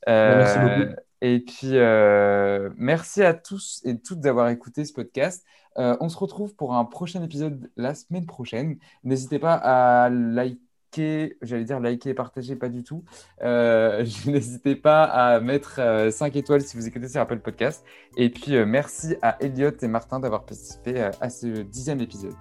[0.05, 0.93] Bah, merci beaucoup.
[1.21, 5.45] et puis, euh, merci à tous et toutes d'avoir écouté ce podcast.
[5.77, 8.77] Euh, on se retrouve pour un prochain épisode la semaine prochaine.
[9.05, 10.59] N'hésitez pas à liker,
[10.97, 13.03] j'allais dire liker et partager, pas du tout.
[13.43, 17.83] Euh, N'hésitez pas à mettre euh, 5 étoiles si vous écoutez sur Apple Podcast.
[18.17, 22.33] Et puis, euh, merci à Elliot et Martin d'avoir participé euh, à ce dixième épisode.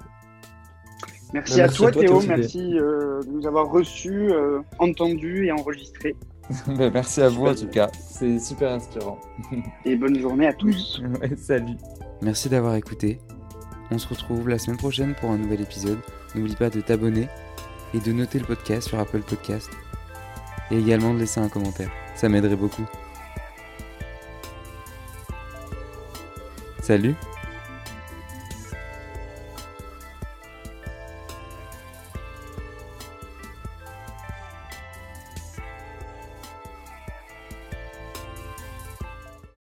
[1.33, 2.23] Merci, Bah, à merci toi, à toi, Théo.
[2.27, 6.17] Merci euh, de nous avoir reçus, euh, entendus et enregistrés.
[6.67, 7.89] Ben, merci à vous en tout cas.
[8.01, 9.21] C'est super inspirant.
[9.85, 11.01] Et bonne journée à tous.
[11.21, 11.77] Ouais, salut.
[12.23, 13.21] Merci d'avoir écouté.
[13.93, 15.99] On se retrouve la semaine prochaine pour un nouvel épisode.
[16.35, 17.29] N'oublie pas de t'abonner
[17.95, 19.71] et de noter le podcast sur Apple Podcast.
[20.71, 21.91] Et également de laisser un commentaire.
[22.15, 22.87] Ça m'aiderait beaucoup.
[26.81, 27.15] Salut